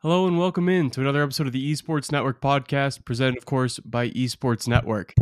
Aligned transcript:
Hello 0.00 0.26
and 0.26 0.38
welcome 0.38 0.68
in 0.68 0.90
to 0.90 1.00
another 1.00 1.22
episode 1.22 1.46
of 1.46 1.54
the 1.54 1.72
Esports 1.72 2.12
Network 2.12 2.42
podcast, 2.42 3.06
presented, 3.06 3.38
of 3.38 3.46
course, 3.46 3.78
by 3.78 4.10
Esports 4.10 4.68
Network. 4.68 5.14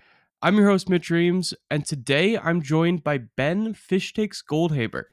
I'm 0.43 0.57
your 0.57 0.69
host, 0.69 0.89
Mitch 0.89 1.11
Reames, 1.11 1.55
and 1.71 1.87
today 1.87 2.37
I'm 2.37 2.61
joined 2.61 3.05
by 3.05 3.19
Ben 3.19 3.73
Fishstix 3.73 4.43
Goldhaber. 4.45 5.05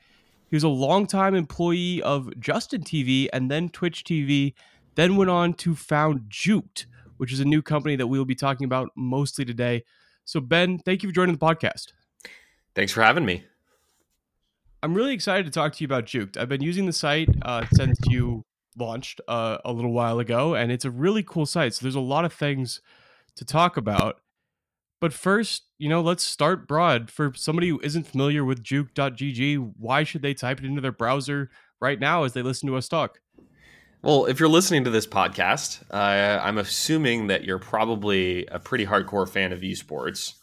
He 0.50 0.55
was 0.55 0.63
a 0.63 0.68
longtime 0.68 1.36
employee 1.36 2.02
of 2.02 2.32
Justin 2.40 2.82
TV 2.82 3.28
and 3.32 3.52
then 3.52 3.70
Twitch 3.70 4.04
TV, 4.04 4.56
then 4.96 5.16
went 5.16 5.29
on 5.29 5.54
to 5.54 5.76
found 5.76 6.22
Juked, 6.28 6.88
which 7.18 7.32
is 7.32 7.40
a 7.40 7.46
new 7.46 7.62
company 7.62 7.96
that 7.96 8.08
we 8.08 8.18
will 8.18 8.26
be 8.26 8.34
talking 8.34 8.66
about 8.66 8.90
mostly 8.96 9.46
today. 9.46 9.84
So, 10.26 10.40
Ben, 10.40 10.80
thank 10.80 11.04
you 11.04 11.10
for 11.10 11.14
joining 11.14 11.36
the 11.36 11.40
podcast. 11.40 11.94
Thanks 12.74 12.92
for 12.92 13.04
having 13.04 13.26
me. 13.26 13.44
I'm 14.82 14.96
really 14.96 15.14
excited 15.14 15.46
to 15.46 15.52
talk 15.52 15.74
to 15.74 15.84
you 15.84 15.86
about 15.86 16.08
Juked. 16.08 16.36
I've 16.36 16.50
been 16.50 16.64
using 16.64 16.88
the 16.88 16.94
site 16.94 17.30
uh, 17.44 17.68
since 17.76 18.00
you 18.08 18.44
launched 18.78 19.22
uh, 19.28 19.58
a 19.66 19.72
little 19.72 19.94
while 19.94 20.20
ago, 20.20 20.56
and 20.56 20.72
it's 20.72 20.86
a 20.86 20.92
really 20.92 21.24
cool 21.24 21.46
site. 21.46 21.74
So 21.74 21.84
there's 21.84 21.96
a 21.96 22.00
lot 22.00 22.26
of 22.26 22.34
things 22.34 22.82
to 23.36 23.46
talk 23.46 23.78
about. 23.78 24.22
But 25.00 25.14
first, 25.14 25.64
you 25.80 25.90
know, 25.90 26.02
let's 26.02 26.24
start 26.24 26.68
broad. 26.68 27.10
For 27.10 27.34
somebody 27.36 27.70
who 27.70 27.80
isn't 27.84 28.06
familiar 28.06 28.46
with 28.46 28.64
juked.gg, 28.64 29.74
why 29.78 30.04
should 30.04 30.22
they 30.22 30.34
type 30.36 30.60
it 30.60 30.66
into 30.66 30.82
their 30.82 30.92
browser 30.92 31.50
right 31.80 32.00
now 32.00 32.24
as 32.24 32.34
they 32.34 32.44
listen 32.44 32.68
to 32.70 32.76
us 32.76 32.88
talk? 32.88 33.20
Well, 34.04 34.26
if 34.26 34.40
you're 34.40 34.50
listening 34.50 34.84
to 34.86 34.90
this 34.90 35.06
podcast, 35.06 35.84
uh, 35.92 36.42
I'm 36.42 36.58
assuming 36.58 37.28
that 37.28 37.44
you're 37.44 37.60
probably 37.60 38.46
a 38.48 38.60
pretty 38.60 38.86
hardcore 38.86 39.30
fan 39.30 39.52
of 39.52 39.62
esports, 39.62 40.34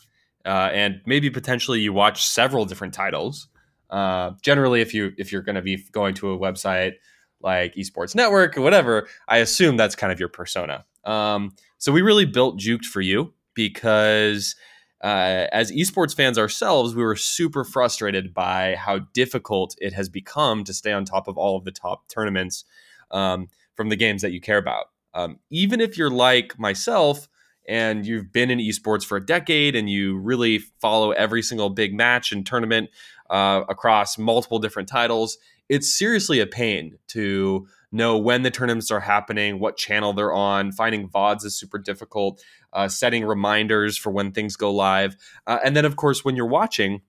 uh, 0.44 0.70
and 0.72 1.00
maybe 1.06 1.28
potentially 1.30 1.80
you 1.80 1.92
watch 1.92 2.24
several 2.24 2.64
different 2.64 2.94
titles. 2.94 3.48
Uh, 3.90 4.32
generally, 4.42 4.80
if 4.80 4.94
you 4.94 5.12
if 5.18 5.32
you're 5.32 5.42
going 5.42 5.56
to 5.56 5.62
be 5.62 5.84
going 5.90 6.14
to 6.14 6.32
a 6.32 6.38
website 6.38 6.94
like 7.40 7.74
Esports 7.74 8.14
Network 8.14 8.56
or 8.56 8.62
whatever, 8.62 9.08
I 9.28 9.38
assume 9.38 9.76
that's 9.76 9.94
kind 9.94 10.12
of 10.12 10.18
your 10.18 10.28
persona. 10.28 10.84
Um, 11.04 11.54
so 11.78 11.92
we 11.92 12.02
really 12.02 12.24
built 12.24 12.58
Juked 12.58 12.84
for 12.84 13.00
you 13.00 13.32
because 13.54 14.56
uh, 15.02 15.46
as 15.52 15.70
esports 15.70 16.14
fans 16.14 16.38
ourselves, 16.38 16.94
we 16.94 17.02
were 17.02 17.16
super 17.16 17.64
frustrated 17.64 18.34
by 18.34 18.74
how 18.74 18.98
difficult 19.12 19.76
it 19.78 19.92
has 19.92 20.08
become 20.08 20.64
to 20.64 20.74
stay 20.74 20.92
on 20.92 21.04
top 21.04 21.28
of 21.28 21.38
all 21.38 21.56
of 21.56 21.64
the 21.64 21.70
top 21.70 22.08
tournaments 22.08 22.64
um, 23.12 23.48
from 23.74 23.90
the 23.90 23.96
games 23.96 24.22
that 24.22 24.32
you 24.32 24.40
care 24.40 24.58
about. 24.58 24.86
Um, 25.14 25.38
even 25.50 25.80
if 25.80 25.96
you're 25.96 26.10
like 26.10 26.58
myself 26.58 27.28
and 27.68 28.06
you've 28.06 28.32
been 28.32 28.50
in 28.50 28.58
esports 28.58 29.04
for 29.04 29.18
a 29.18 29.24
decade 29.24 29.76
and 29.76 29.88
you 29.90 30.16
really 30.16 30.58
follow 30.80 31.12
every 31.12 31.42
single 31.42 31.68
big 31.68 31.94
match 31.94 32.32
and 32.32 32.46
tournament 32.46 32.88
uh, 33.30 33.62
across 33.68 34.16
multiple 34.16 34.58
different 34.58 34.88
titles, 34.88 35.36
it's 35.68 35.96
seriously 35.96 36.40
a 36.40 36.46
pain 36.46 36.98
to 37.08 37.68
know 37.92 38.16
when 38.16 38.42
the 38.42 38.50
tournaments 38.50 38.90
are 38.90 39.00
happening, 39.00 39.60
what 39.60 39.76
channel 39.76 40.12
they're 40.12 40.32
on. 40.32 40.72
Finding 40.72 41.08
VODs 41.08 41.44
is 41.44 41.56
super 41.56 41.78
difficult. 41.78 42.42
Uh, 42.72 42.88
setting 42.88 43.24
reminders 43.24 43.96
for 43.96 44.10
when 44.10 44.32
things 44.32 44.56
go 44.56 44.72
live. 44.72 45.16
Uh, 45.46 45.58
and 45.64 45.76
then, 45.76 45.84
of 45.84 45.96
course, 45.96 46.24
when 46.24 46.36
you're 46.36 46.46
watching 46.46 47.00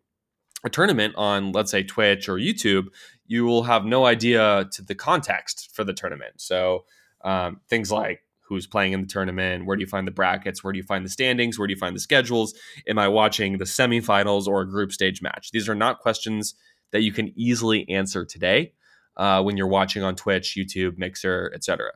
a 0.64 0.70
tournament 0.70 1.14
on, 1.18 1.52
let's 1.52 1.72
say, 1.72 1.84
Twitch 1.84 2.28
or 2.30 2.36
YouTube, 2.36 2.88
you 3.28 3.46
will 3.46 3.64
have 3.64 3.86
no 3.86 4.06
idea 4.06 4.68
to 4.72 4.82
the 4.82 4.96
context 4.96 5.74
for 5.74 5.84
the 5.84 5.94
tournament. 5.94 6.34
So 6.38 6.86
um, 7.24 7.62
things 7.70 7.92
like 7.92 8.24
who's 8.50 8.68
playing 8.68 8.94
in 8.94 9.02
the 9.02 9.08
tournament, 9.08 9.66
where 9.66 9.78
do 9.78 9.82
you 9.82 9.88
find 9.88 10.08
the 10.08 10.12
brackets, 10.12 10.64
where 10.64 10.74
do 10.74 10.78
you 10.78 10.84
find 10.84 11.06
the 11.06 11.10
standings, 11.10 11.58
where 11.58 11.68
do 11.68 11.74
you 11.74 11.80
find 11.80 11.96
the 11.96 12.02
schedules? 12.02 12.54
Am 12.88 12.98
I 12.98 13.08
watching 13.08 13.60
the 13.60 13.66
semifinals 13.66 14.48
or 14.48 14.62
a 14.62 14.68
group 14.68 14.92
stage 14.92 15.22
match? 15.22 15.52
These 15.52 15.70
are 15.70 15.76
not 15.76 16.00
questions 16.00 16.56
that 16.92 17.02
you 17.02 17.12
can 17.12 17.32
easily 17.36 17.88
answer 17.90 18.26
today 18.26 18.74
uh, 19.18 19.42
when 19.44 19.56
you're 19.56 19.68
watching 19.68 20.02
on 20.04 20.16
Twitch, 20.16 20.58
YouTube, 20.58 20.98
Mixer, 20.98 21.52
etc. 21.54 21.92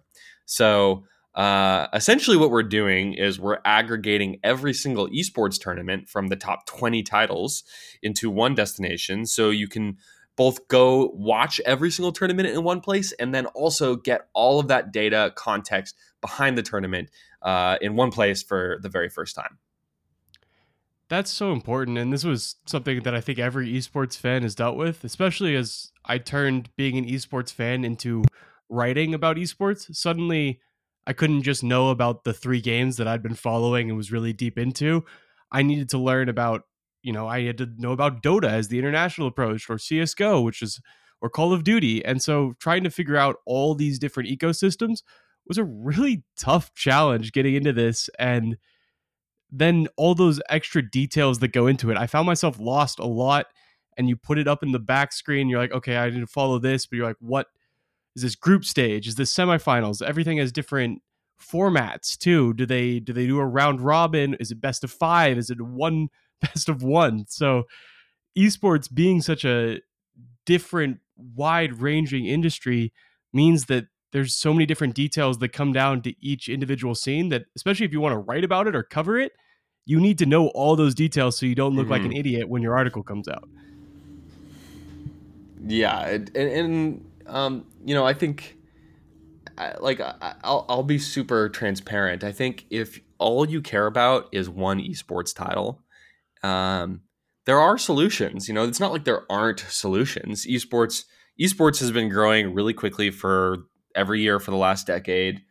So 0.45 1.05
uh, 1.35 1.87
essentially, 1.93 2.37
what 2.37 2.51
we're 2.51 2.61
doing 2.61 3.13
is 3.13 3.39
we're 3.39 3.57
aggregating 3.65 4.39
every 4.43 4.73
single 4.73 5.09
esports 5.09 5.59
tournament 5.59 6.07
from 6.07 6.27
the 6.27 6.35
top 6.35 6.67
20 6.67 7.01
titles 7.01 7.63
into 8.03 8.29
one 8.29 8.53
destination, 8.53 9.25
so 9.25 9.49
you 9.49 9.67
can 9.67 9.97
both 10.35 10.67
go 10.67 11.11
watch 11.13 11.59
every 11.65 11.91
single 11.91 12.11
tournament 12.11 12.49
in 12.49 12.63
one 12.63 12.81
place 12.81 13.11
and 13.13 13.33
then 13.33 13.45
also 13.47 13.95
get 13.95 14.27
all 14.33 14.59
of 14.59 14.67
that 14.67 14.91
data 14.91 15.31
context 15.35 15.95
behind 16.23 16.57
the 16.57 16.63
tournament 16.63 17.11
uh, 17.41 17.77
in 17.81 17.95
one 17.95 18.09
place 18.09 18.41
for 18.41 18.79
the 18.81 18.89
very 18.89 19.09
first 19.09 19.35
time. 19.35 19.59
That's 21.09 21.29
so 21.29 21.51
important. 21.51 21.97
And 21.97 22.11
this 22.11 22.23
was 22.23 22.55
something 22.65 23.03
that 23.03 23.13
I 23.13 23.21
think 23.21 23.37
every 23.37 23.71
esports 23.73 24.17
fan 24.17 24.41
has 24.41 24.55
dealt 24.55 24.77
with, 24.77 25.03
especially 25.03 25.55
as 25.55 25.91
I 26.05 26.17
turned 26.17 26.69
being 26.77 26.97
an 26.97 27.05
esports 27.05 27.51
fan 27.51 27.83
into 27.83 28.23
writing 28.69 29.13
about 29.13 29.35
esports. 29.35 29.93
Suddenly, 29.93 30.61
I 31.05 31.13
couldn't 31.13 31.43
just 31.43 31.61
know 31.61 31.89
about 31.89 32.23
the 32.23 32.33
three 32.33 32.61
games 32.61 32.95
that 32.97 33.07
I'd 33.07 33.21
been 33.21 33.35
following 33.35 33.89
and 33.89 33.97
was 33.97 34.11
really 34.11 34.33
deep 34.33 34.57
into. 34.57 35.03
I 35.51 35.61
needed 35.61 35.89
to 35.89 35.97
learn 35.97 36.29
about, 36.29 36.63
you 37.03 37.11
know, 37.11 37.27
I 37.27 37.41
had 37.43 37.57
to 37.57 37.69
know 37.77 37.91
about 37.91 38.23
Dota 38.23 38.47
as 38.47 38.69
the 38.69 38.79
international 38.79 39.27
approach 39.27 39.69
or 39.69 39.75
CSGO, 39.75 40.43
which 40.43 40.61
is, 40.61 40.81
or 41.21 41.29
Call 41.29 41.51
of 41.51 41.65
Duty. 41.65 42.03
And 42.03 42.21
so 42.21 42.53
trying 42.59 42.85
to 42.85 42.89
figure 42.89 43.17
out 43.17 43.35
all 43.45 43.75
these 43.75 43.99
different 43.99 44.29
ecosystems 44.29 45.03
was 45.47 45.57
a 45.57 45.63
really 45.63 46.23
tough 46.37 46.73
challenge 46.73 47.31
getting 47.31 47.55
into 47.55 47.73
this. 47.73 48.09
And 48.19 48.57
then 49.51 49.87
all 49.97 50.15
those 50.15 50.41
extra 50.49 50.81
details 50.81 51.39
that 51.39 51.49
go 51.49 51.67
into 51.67 51.91
it. 51.91 51.97
I 51.97 52.07
found 52.07 52.25
myself 52.25 52.59
lost 52.59 52.99
a 52.99 53.05
lot. 53.05 53.47
And 53.95 54.09
you 54.09 54.15
put 54.15 54.39
it 54.39 54.47
up 54.47 54.63
in 54.63 54.71
the 54.71 54.79
back 54.79 55.13
screen. 55.13 55.49
You're 55.49 55.59
like, 55.59 55.71
okay, 55.71 55.97
I 55.97 56.09
didn't 56.09 56.25
follow 56.25 56.57
this, 56.57 56.87
but 56.87 56.95
you're 56.95 57.05
like, 57.05 57.17
what 57.19 57.47
is 58.15 58.23
this 58.23 58.35
group 58.35 58.65
stage? 58.65 59.07
Is 59.07 59.15
this 59.15 59.31
semifinals? 59.31 60.01
Everything 60.01 60.39
has 60.39 60.51
different 60.51 61.01
formats 61.39 62.17
too. 62.17 62.53
Do 62.53 62.65
they 62.65 62.99
do 62.99 63.13
they 63.13 63.27
do 63.27 63.39
a 63.39 63.45
round 63.45 63.81
robin? 63.81 64.33
Is 64.35 64.49
it 64.49 64.61
best 64.61 64.83
of 64.83 64.91
five? 64.91 65.37
Is 65.37 65.49
it 65.49 65.61
one 65.61 66.09
best 66.41 66.69
of 66.69 66.81
one? 66.81 67.25
So 67.27 67.65
esports 68.37 68.91
being 68.91 69.21
such 69.21 69.45
a 69.45 69.81
different, 70.45 70.99
wide 71.15 71.79
ranging 71.81 72.25
industry 72.25 72.91
means 73.31 73.65
that 73.65 73.85
there's 74.13 74.33
so 74.35 74.53
many 74.53 74.65
different 74.65 74.93
details 74.93 75.39
that 75.39 75.49
come 75.49 75.73
down 75.73 76.01
to 76.03 76.13
each 76.21 76.47
individual 76.47 76.95
scene 76.95 77.29
that 77.29 77.45
especially 77.55 77.85
if 77.85 77.91
you 77.91 77.99
want 77.99 78.13
to 78.13 78.19
write 78.19 78.45
about 78.45 78.67
it 78.67 78.75
or 78.75 78.83
cover 78.83 79.19
it 79.19 79.33
you 79.85 79.99
need 79.99 80.17
to 80.19 80.25
know 80.25 80.47
all 80.49 80.77
those 80.77 80.95
details 80.95 81.37
so 81.37 81.45
you 81.45 81.55
don't 81.55 81.75
look 81.75 81.85
mm-hmm. 81.85 81.91
like 81.91 82.01
an 82.03 82.09
mm-hmm. 82.09 82.19
idiot 82.19 82.47
when 82.47 82.61
your 82.61 82.77
article 82.77 83.03
comes 83.03 83.27
out 83.27 83.49
yeah 85.65 86.07
and, 86.07 86.37
and 86.37 87.05
um, 87.27 87.65
you 87.83 87.93
know 87.93 88.05
i 88.05 88.13
think 88.13 88.55
like 89.79 90.01
I'll, 90.43 90.65
I'll 90.69 90.83
be 90.83 90.97
super 90.97 91.49
transparent 91.49 92.23
i 92.23 92.31
think 92.31 92.65
if 92.69 92.99
all 93.17 93.47
you 93.47 93.61
care 93.61 93.85
about 93.85 94.29
is 94.31 94.49
one 94.49 94.79
esports 94.79 95.35
title 95.35 95.81
um, 96.43 97.01
there 97.45 97.59
are 97.59 97.77
solutions 97.77 98.47
you 98.47 98.53
know 98.53 98.63
it's 98.63 98.79
not 98.79 98.91
like 98.91 99.05
there 99.05 99.31
aren't 99.31 99.59
solutions 99.59 100.45
esports 100.47 101.05
esports 101.39 101.79
has 101.79 101.91
been 101.91 102.09
growing 102.09 102.53
really 102.53 102.73
quickly 102.73 103.09
for 103.11 103.65
every 103.95 104.21
year 104.21 104.39
for 104.39 104.51
the 104.51 104.57
last 104.57 104.87
decade. 104.87 105.41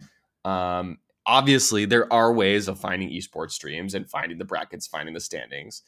Um, 0.44 0.98
obviously, 1.26 1.84
there 1.84 2.12
are 2.12 2.32
ways 2.32 2.68
of 2.68 2.78
finding 2.78 3.10
esports 3.10 3.52
streams 3.52 3.94
and 3.94 4.08
finding 4.08 4.38
the 4.38 4.44
brackets, 4.44 4.86
finding 4.86 5.14
the 5.14 5.20
standings. 5.20 5.82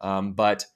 Um, 0.00 0.32
but 0.32 0.66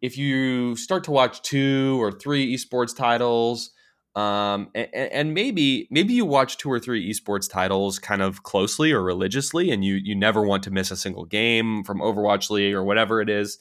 if 0.00 0.18
you 0.18 0.76
start 0.76 1.04
to 1.04 1.12
watch 1.12 1.42
two 1.42 2.00
or 2.02 2.12
three 2.12 2.54
esports 2.54 2.94
titles, 2.94 3.70
um, 4.14 4.68
and, 4.74 4.88
and, 4.94 5.34
maybe 5.34 5.88
maybe 5.90 6.12
you 6.12 6.26
watch 6.26 6.58
two 6.58 6.70
or 6.70 6.78
three 6.78 7.10
esports 7.10 7.48
titles 7.50 7.98
kind 7.98 8.20
of 8.20 8.42
closely 8.42 8.92
or 8.92 9.02
religiously, 9.02 9.70
and 9.70 9.82
you 9.82 9.94
you 9.94 10.14
never 10.14 10.42
want 10.42 10.62
to 10.64 10.70
miss 10.70 10.90
a 10.90 10.98
single 10.98 11.24
game 11.24 11.82
from 11.82 12.00
Overwatch 12.00 12.50
League 12.50 12.74
or 12.74 12.84
whatever 12.84 13.22
it 13.22 13.30
is. 13.30 13.56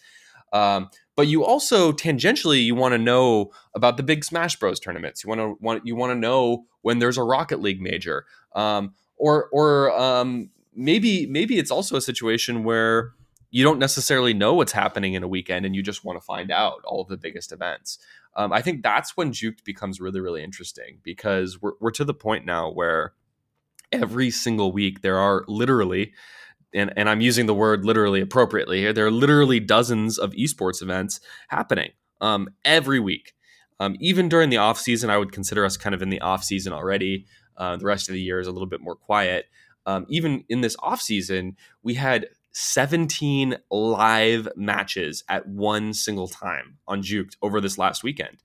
Um, 0.51 0.89
but 1.15 1.27
you 1.27 1.43
also 1.43 1.91
tangentially 1.91 2.63
you 2.63 2.75
want 2.75 2.93
to 2.93 2.97
know 2.97 3.51
about 3.75 3.97
the 3.97 4.03
big 4.03 4.23
Smash 4.23 4.55
Bros 4.57 4.79
tournaments. 4.79 5.23
You 5.23 5.29
want 5.29 5.39
to 5.41 5.57
want 5.59 5.85
you 5.85 5.95
want 5.95 6.11
to 6.11 6.15
know 6.15 6.65
when 6.81 6.99
there's 6.99 7.17
a 7.17 7.23
Rocket 7.23 7.61
League 7.61 7.81
major, 7.81 8.25
um, 8.55 8.93
or 9.17 9.49
or 9.51 9.91
um, 9.91 10.49
maybe 10.75 11.25
maybe 11.27 11.59
it's 11.59 11.71
also 11.71 11.95
a 11.95 12.01
situation 12.01 12.63
where 12.63 13.11
you 13.51 13.63
don't 13.63 13.79
necessarily 13.79 14.33
know 14.33 14.53
what's 14.53 14.71
happening 14.71 15.13
in 15.13 15.23
a 15.23 15.27
weekend 15.27 15.65
and 15.65 15.75
you 15.75 15.83
just 15.83 16.05
want 16.05 16.17
to 16.17 16.25
find 16.25 16.51
out 16.51 16.81
all 16.85 17.01
of 17.01 17.09
the 17.09 17.17
biggest 17.17 17.51
events. 17.51 17.99
Um, 18.35 18.53
I 18.53 18.61
think 18.61 18.81
that's 18.81 19.17
when 19.17 19.31
Juked 19.31 19.63
becomes 19.65 19.99
really 19.99 20.21
really 20.21 20.43
interesting 20.43 20.99
because 21.03 21.61
we're 21.61 21.73
we're 21.79 21.91
to 21.91 22.05
the 22.05 22.13
point 22.13 22.45
now 22.45 22.71
where 22.71 23.13
every 23.91 24.31
single 24.31 24.71
week 24.71 25.01
there 25.01 25.17
are 25.17 25.43
literally 25.47 26.13
and, 26.73 26.93
and 26.95 27.09
I'm 27.09 27.21
using 27.21 27.45
the 27.45 27.53
word 27.53 27.85
literally 27.85 28.21
appropriately 28.21 28.79
here. 28.79 28.93
There 28.93 29.05
are 29.05 29.11
literally 29.11 29.59
dozens 29.59 30.17
of 30.17 30.31
esports 30.33 30.81
events 30.81 31.19
happening 31.49 31.91
um, 32.21 32.49
every 32.63 32.99
week. 32.99 33.33
Um, 33.79 33.95
even 33.99 34.29
during 34.29 34.49
the 34.49 34.57
off 34.57 34.79
season, 34.79 35.09
I 35.09 35.17
would 35.17 35.31
consider 35.31 35.65
us 35.65 35.75
kind 35.77 35.95
of 35.95 36.01
in 36.01 36.09
the 36.09 36.21
off 36.21 36.43
season 36.43 36.71
already. 36.73 37.25
Uh, 37.57 37.75
the 37.77 37.85
rest 37.85 38.09
of 38.09 38.13
the 38.13 38.21
year 38.21 38.39
is 38.39 38.47
a 38.47 38.51
little 38.51 38.67
bit 38.67 38.81
more 38.81 38.95
quiet. 38.95 39.47
Um, 39.85 40.05
even 40.07 40.43
in 40.49 40.61
this 40.61 40.75
off 40.79 41.01
season, 41.01 41.57
we 41.83 41.95
had 41.95 42.27
17 42.53 43.57
live 43.71 44.47
matches 44.55 45.23
at 45.29 45.47
one 45.47 45.93
single 45.93 46.27
time 46.27 46.77
on 46.87 47.01
Juked 47.01 47.37
over 47.41 47.59
this 47.59 47.77
last 47.77 48.03
weekend. 48.03 48.37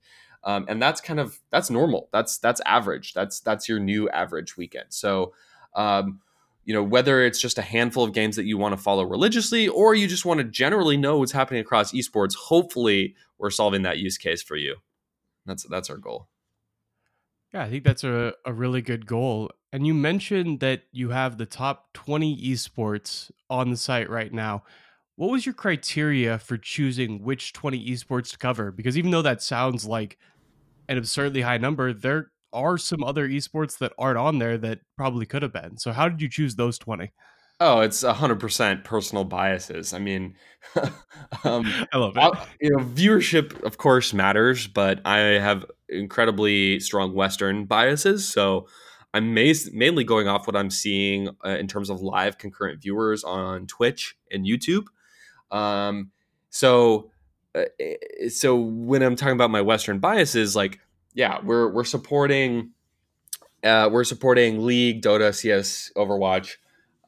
um, 0.43 0.65
and 0.67 0.81
that's 0.81 1.01
kind 1.01 1.19
of 1.19 1.39
that's 1.51 1.69
normal. 1.69 2.09
That's 2.11 2.37
that's 2.37 2.61
average. 2.65 3.13
That's 3.13 3.39
that's 3.41 3.69
your 3.69 3.79
new 3.79 4.09
average 4.09 4.57
weekend. 4.57 4.87
So. 4.89 5.33
Um, 5.75 6.21
you 6.67 6.73
know 6.73 6.83
whether 6.83 7.23
it's 7.23 7.39
just 7.39 7.57
a 7.57 7.61
handful 7.61 8.03
of 8.03 8.13
games 8.13 8.35
that 8.35 8.45
you 8.45 8.57
want 8.57 8.75
to 8.75 8.81
follow 8.81 9.03
religiously 9.05 9.69
or 9.69 9.95
you 9.95 10.05
just 10.05 10.25
want 10.25 10.39
to 10.39 10.43
generally 10.43 10.97
know 10.97 11.17
what's 11.17 11.31
happening 11.31 11.61
across 11.61 11.93
esports 11.93 12.35
hopefully 12.35 13.15
we're 13.39 13.49
solving 13.49 13.83
that 13.83 13.99
use 13.99 14.17
case 14.17 14.43
for 14.43 14.57
you. 14.57 14.75
That's 15.45 15.65
that's 15.69 15.89
our 15.89 15.97
goal. 15.97 16.27
Yeah 17.53 17.63
i 17.63 17.69
think 17.69 17.85
that's 17.85 18.03
a, 18.03 18.33
a 18.45 18.53
really 18.53 18.81
good 18.81 19.07
goal. 19.07 19.49
And 19.71 19.87
you 19.87 19.93
mentioned 19.93 20.59
that 20.59 20.83
you 20.91 21.09
have 21.09 21.37
the 21.37 21.45
top 21.45 21.93
20 21.93 22.37
esports 22.41 23.31
on 23.49 23.69
the 23.69 23.77
site 23.77 24.09
right 24.09 24.31
now. 24.31 24.63
What 25.15 25.31
was 25.31 25.45
your 25.45 25.53
criteria 25.53 26.37
for 26.37 26.57
choosing 26.57 27.23
which 27.23 27.53
20 27.53 27.85
esports 27.89 28.31
to 28.31 28.37
cover? 28.37 28.71
Because 28.71 28.97
even 28.97 29.11
though 29.11 29.21
that 29.21 29.41
sounds 29.41 29.85
like 29.85 30.17
an 30.87 30.97
absurdly 30.97 31.41
high 31.41 31.57
number 31.57 31.93
there 31.93 32.31
are 32.53 32.77
some 32.77 33.03
other 33.03 33.27
esports 33.27 33.77
that 33.79 33.93
aren't 33.97 34.17
on 34.17 34.39
there 34.39 34.57
that 34.57 34.79
probably 34.95 35.25
could 35.25 35.41
have 35.41 35.53
been. 35.53 35.77
So 35.77 35.91
how 35.91 36.09
did 36.09 36.21
you 36.21 36.29
choose 36.29 36.55
those 36.55 36.77
20? 36.77 37.11
Oh, 37.59 37.79
it's 37.79 38.03
hundred 38.03 38.39
percent 38.39 38.83
personal 38.83 39.23
biases. 39.23 39.91
I 39.91 39.97
mean, 39.97 40.35
um, 41.43 41.65
I 41.93 41.97
love 41.97 42.15
it. 42.15 42.19
I, 42.19 42.45
you 42.61 42.69
know, 42.69 42.83
viewership 42.83 43.63
of 43.63 43.77
course 43.77 44.13
matters, 44.13 44.67
but 44.67 45.01
I 45.05 45.17
have 45.17 45.65
incredibly 45.89 46.79
strong 46.79 47.15
Western 47.15 47.65
biases. 47.65 48.27
So 48.27 48.67
I'm 49.13 49.33
mainly 49.33 50.03
going 50.03 50.27
off 50.27 50.45
what 50.45 50.55
I'm 50.55 50.69
seeing 50.69 51.29
uh, 51.43 51.49
in 51.49 51.67
terms 51.67 51.89
of 51.89 52.01
live 52.01 52.37
concurrent 52.37 52.81
viewers 52.81 53.23
on 53.23 53.65
Twitch 53.65 54.15
and 54.31 54.45
YouTube. 54.45 54.85
Um, 55.49 56.11
so, 56.51 57.09
uh, 57.55 57.63
eh, 57.79 58.29
so 58.29 58.55
when 58.55 59.01
I'm 59.01 59.15
talking 59.15 59.33
about 59.33 59.49
my 59.49 59.61
Western 59.61 59.97
biases, 59.97 60.55
like 60.55 60.79
yeah, 61.17 61.39
we're 61.43 61.67
we're 61.67 61.83
supporting 61.83 62.73
uh, 63.63 63.89
we're 63.91 64.03
supporting 64.03 64.63
League, 64.63 65.01
Dota, 65.01 65.33
CS, 65.33 65.91
Overwatch, 65.97 66.57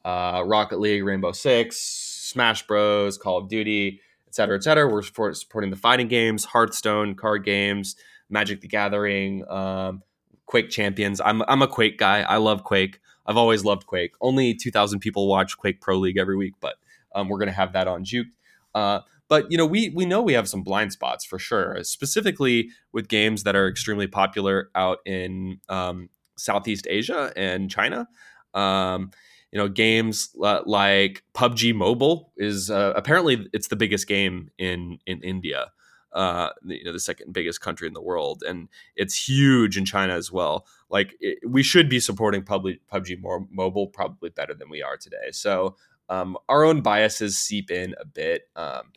uh, 0.04 0.42
Rocket 0.44 0.80
League, 0.80 1.04
Rainbow 1.04 1.30
Six, 1.30 1.76
Smash 1.76 2.66
Bros, 2.66 3.16
Call 3.16 3.38
of 3.38 3.48
Duty, 3.48 4.00
etc., 4.26 4.56
etc. 4.56 4.92
We're 4.92 5.02
support, 5.02 5.36
supporting 5.36 5.70
the 5.70 5.76
fighting 5.76 6.08
games, 6.08 6.44
Hearthstone 6.44 7.14
card 7.14 7.44
games, 7.44 7.94
Magic 8.28 8.60
the 8.60 8.66
Gathering, 8.66 9.48
um, 9.48 10.02
Quake 10.44 10.70
Champions. 10.70 11.20
I'm 11.24 11.42
I'm 11.42 11.62
a 11.62 11.68
Quake 11.68 11.96
guy. 11.96 12.22
I 12.22 12.38
love 12.38 12.64
Quake. 12.64 12.98
I've 13.26 13.36
always 13.36 13.64
loved 13.64 13.86
Quake. 13.86 14.14
Only 14.20 14.54
2,000 14.54 14.98
people 14.98 15.28
watch 15.28 15.56
Quake 15.56 15.80
Pro 15.80 15.96
League 15.96 16.18
every 16.18 16.36
week, 16.36 16.54
but 16.60 16.74
um, 17.14 17.28
we're 17.28 17.38
gonna 17.38 17.52
have 17.52 17.74
that 17.74 17.86
on 17.86 18.04
Juked. 18.04 18.32
Uh, 18.74 19.02
but 19.30 19.46
you 19.48 19.56
know, 19.56 19.64
we 19.64 19.90
we 19.90 20.04
know 20.04 20.20
we 20.20 20.32
have 20.32 20.48
some 20.48 20.62
blind 20.62 20.92
spots 20.92 21.24
for 21.24 21.38
sure, 21.38 21.78
specifically 21.84 22.70
with 22.92 23.08
games 23.08 23.44
that 23.44 23.54
are 23.54 23.68
extremely 23.68 24.08
popular 24.08 24.70
out 24.74 24.98
in 25.06 25.60
um, 25.68 26.10
Southeast 26.36 26.88
Asia 26.90 27.32
and 27.36 27.70
China. 27.70 28.08
Um, 28.54 29.12
you 29.52 29.58
know, 29.58 29.68
games 29.68 30.30
like 30.34 31.22
PUBG 31.32 31.74
Mobile 31.74 32.32
is 32.36 32.72
uh, 32.72 32.92
apparently 32.96 33.46
it's 33.52 33.68
the 33.68 33.76
biggest 33.76 34.08
game 34.08 34.50
in 34.58 34.98
in 35.06 35.22
India. 35.22 35.70
Uh, 36.12 36.50
you 36.64 36.82
know, 36.82 36.92
the 36.92 36.98
second 36.98 37.32
biggest 37.32 37.60
country 37.60 37.86
in 37.86 37.94
the 37.94 38.02
world, 38.02 38.42
and 38.44 38.68
it's 38.96 39.28
huge 39.28 39.78
in 39.78 39.84
China 39.84 40.12
as 40.12 40.32
well. 40.32 40.66
Like, 40.88 41.14
it, 41.20 41.38
we 41.48 41.62
should 41.62 41.88
be 41.88 42.00
supporting 42.00 42.42
PUBG, 42.42 43.20
more 43.20 43.46
mobile 43.48 43.86
probably 43.86 44.30
better 44.30 44.52
than 44.54 44.68
we 44.68 44.82
are 44.82 44.96
today. 44.96 45.30
So, 45.30 45.76
um, 46.08 46.36
our 46.48 46.64
own 46.64 46.80
biases 46.80 47.38
seep 47.38 47.70
in 47.70 47.94
a 48.00 48.04
bit. 48.04 48.48
Um, 48.56 48.90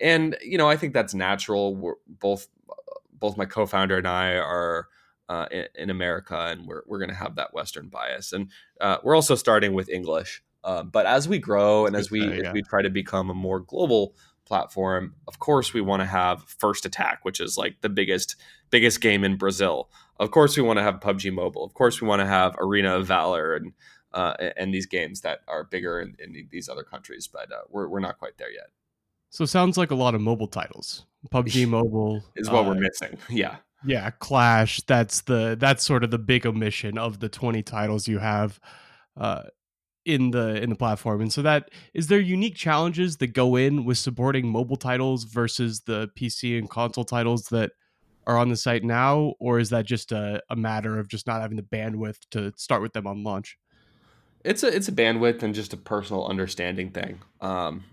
and 0.00 0.36
you 0.42 0.58
know 0.58 0.68
I 0.68 0.76
think 0.76 0.94
that's 0.94 1.14
natural. 1.14 1.74
We're 1.74 1.94
both 2.08 2.48
both 3.12 3.36
my 3.36 3.46
co-founder 3.46 3.98
and 3.98 4.08
I 4.08 4.36
are 4.36 4.88
uh, 5.28 5.46
in, 5.50 5.66
in, 5.74 5.90
America, 5.90 6.36
and 6.36 6.66
we're 6.66 6.82
we're 6.86 6.98
going 6.98 7.10
to 7.10 7.14
have 7.14 7.36
that 7.36 7.54
Western 7.54 7.88
bias, 7.88 8.32
and 8.32 8.50
uh, 8.80 8.98
we're 9.02 9.14
also 9.14 9.34
starting 9.34 9.72
with 9.72 9.88
English. 9.88 10.42
Um, 10.64 10.88
but 10.88 11.06
as 11.06 11.28
we 11.28 11.38
grow 11.38 11.86
and 11.86 11.94
as 11.94 12.10
we 12.10 12.20
yeah. 12.20 12.48
as 12.48 12.52
we 12.52 12.62
try 12.62 12.82
to 12.82 12.90
become 12.90 13.30
a 13.30 13.34
more 13.34 13.60
global 13.60 14.14
platform, 14.44 15.14
of 15.28 15.38
course 15.38 15.72
we 15.72 15.80
want 15.80 16.00
to 16.00 16.06
have 16.06 16.42
First 16.42 16.86
Attack, 16.86 17.20
which 17.24 17.40
is 17.40 17.56
like 17.56 17.80
the 17.80 17.88
biggest 17.88 18.36
biggest 18.70 19.00
game 19.00 19.24
in 19.24 19.36
Brazil. 19.36 19.90
Of 20.18 20.30
course 20.30 20.56
we 20.56 20.62
want 20.62 20.78
to 20.78 20.82
have 20.82 21.00
PUBG 21.00 21.32
Mobile. 21.32 21.64
Of 21.64 21.74
course 21.74 22.00
we 22.00 22.08
want 22.08 22.20
to 22.20 22.26
have 22.26 22.56
Arena 22.58 22.96
of 22.96 23.06
Valor 23.06 23.54
and 23.54 23.72
uh, 24.12 24.34
and 24.56 24.72
these 24.72 24.86
games 24.86 25.22
that 25.22 25.40
are 25.48 25.64
bigger 25.64 26.00
in, 26.00 26.16
in 26.18 26.48
these 26.50 26.68
other 26.68 26.84
countries. 26.84 27.26
But 27.26 27.52
uh, 27.52 27.62
we're 27.68 27.88
we're 27.88 28.00
not 28.00 28.18
quite 28.18 28.38
there 28.38 28.52
yet. 28.52 28.68
So 29.34 29.44
sounds 29.44 29.76
like 29.76 29.90
a 29.90 29.96
lot 29.96 30.14
of 30.14 30.20
mobile 30.20 30.46
titles. 30.46 31.06
PUBG 31.32 31.66
Mobile 31.68 32.22
is 32.36 32.48
what 32.48 32.64
uh, 32.64 32.68
we're 32.68 32.74
missing. 32.76 33.18
Yeah. 33.28 33.56
Yeah, 33.84 34.10
Clash. 34.10 34.80
That's 34.82 35.22
the 35.22 35.56
that's 35.58 35.84
sort 35.84 36.04
of 36.04 36.12
the 36.12 36.18
big 36.18 36.46
omission 36.46 36.96
of 36.96 37.18
the 37.18 37.28
twenty 37.28 37.60
titles 37.60 38.06
you 38.06 38.20
have 38.20 38.60
uh, 39.16 39.42
in 40.04 40.30
the 40.30 40.62
in 40.62 40.70
the 40.70 40.76
platform. 40.76 41.20
And 41.20 41.32
so 41.32 41.42
that 41.42 41.72
is 41.94 42.06
there 42.06 42.20
unique 42.20 42.54
challenges 42.54 43.16
that 43.16 43.34
go 43.34 43.56
in 43.56 43.84
with 43.84 43.98
supporting 43.98 44.46
mobile 44.46 44.76
titles 44.76 45.24
versus 45.24 45.80
the 45.80 46.08
PC 46.16 46.56
and 46.56 46.70
console 46.70 47.04
titles 47.04 47.46
that 47.48 47.72
are 48.28 48.38
on 48.38 48.50
the 48.50 48.56
site 48.56 48.84
now, 48.84 49.34
or 49.40 49.58
is 49.58 49.70
that 49.70 49.84
just 49.84 50.12
a, 50.12 50.40
a 50.48 50.54
matter 50.54 50.96
of 50.96 51.08
just 51.08 51.26
not 51.26 51.42
having 51.42 51.56
the 51.56 51.62
bandwidth 51.64 52.20
to 52.30 52.52
start 52.56 52.82
with 52.82 52.92
them 52.92 53.08
on 53.08 53.24
launch? 53.24 53.58
It's 54.44 54.62
a 54.62 54.68
it's 54.68 54.86
a 54.86 54.92
bandwidth 54.92 55.42
and 55.42 55.56
just 55.56 55.72
a 55.72 55.76
personal 55.76 56.24
understanding 56.24 56.90
thing. 56.92 57.20
Um, 57.40 57.84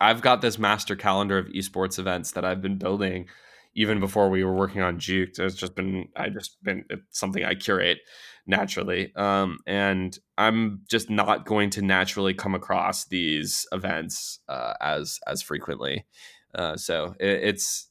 I've 0.00 0.22
got 0.22 0.40
this 0.40 0.58
master 0.58 0.96
calendar 0.96 1.38
of 1.38 1.46
esports 1.48 1.98
events 1.98 2.32
that 2.32 2.44
I've 2.44 2.62
been 2.62 2.78
building 2.78 3.28
even 3.74 4.00
before 4.00 4.28
we 4.28 4.42
were 4.44 4.54
working 4.54 4.82
on 4.82 4.98
Juked. 4.98 5.38
It's 5.38 5.54
just 5.54 5.74
been 5.74 6.08
I 6.16 6.28
just 6.28 6.62
been 6.62 6.84
it's 6.90 7.18
something 7.18 7.44
I 7.44 7.54
curate 7.54 7.98
naturally, 8.46 9.14
um, 9.14 9.58
and 9.66 10.18
I'm 10.36 10.82
just 10.88 11.10
not 11.10 11.44
going 11.44 11.70
to 11.70 11.82
naturally 11.82 12.34
come 12.34 12.54
across 12.54 13.06
these 13.06 13.66
events 13.72 14.40
uh, 14.48 14.74
as 14.80 15.20
as 15.26 15.42
frequently. 15.42 16.06
Uh, 16.54 16.76
so 16.76 17.14
it, 17.20 17.44
it's 17.44 17.88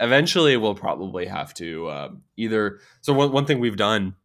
eventually 0.00 0.56
we'll 0.56 0.74
probably 0.74 1.26
have 1.26 1.54
to 1.54 1.86
uh, 1.86 2.08
either. 2.36 2.80
So 3.00 3.12
one 3.12 3.32
one 3.32 3.46
thing 3.46 3.58
we've 3.58 3.76
done 3.76 4.16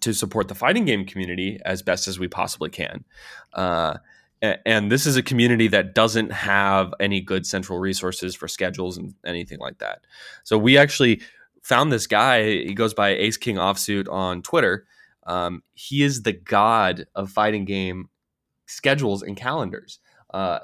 to 0.00 0.12
support 0.12 0.48
the 0.48 0.54
fighting 0.54 0.84
game 0.84 1.06
community 1.06 1.60
as 1.64 1.80
best 1.80 2.08
as 2.08 2.18
we 2.18 2.26
possibly 2.26 2.68
can 2.68 3.04
uh, 3.52 3.94
and 4.42 4.90
this 4.92 5.06
is 5.06 5.16
a 5.16 5.22
community 5.22 5.68
that 5.68 5.94
doesn't 5.94 6.32
have 6.32 6.92
any 7.00 7.20
good 7.20 7.46
central 7.46 7.78
resources 7.78 8.34
for 8.34 8.48
schedules 8.48 8.98
and 8.98 9.14
anything 9.24 9.58
like 9.58 9.78
that. 9.78 10.00
So 10.42 10.58
we 10.58 10.76
actually 10.76 11.22
found 11.62 11.90
this 11.90 12.06
guy. 12.06 12.44
He 12.44 12.74
goes 12.74 12.94
by 12.94 13.10
Ace 13.10 13.36
King 13.36 13.56
Offsuit 13.56 14.08
on 14.10 14.42
Twitter. 14.42 14.86
Um, 15.26 15.62
he 15.72 16.02
is 16.02 16.22
the 16.22 16.32
god 16.32 17.06
of 17.14 17.30
fighting 17.30 17.64
game 17.64 18.10
schedules 18.66 19.22
and 19.22 19.36
calendars. 19.36 19.98
Uh, 20.32 20.58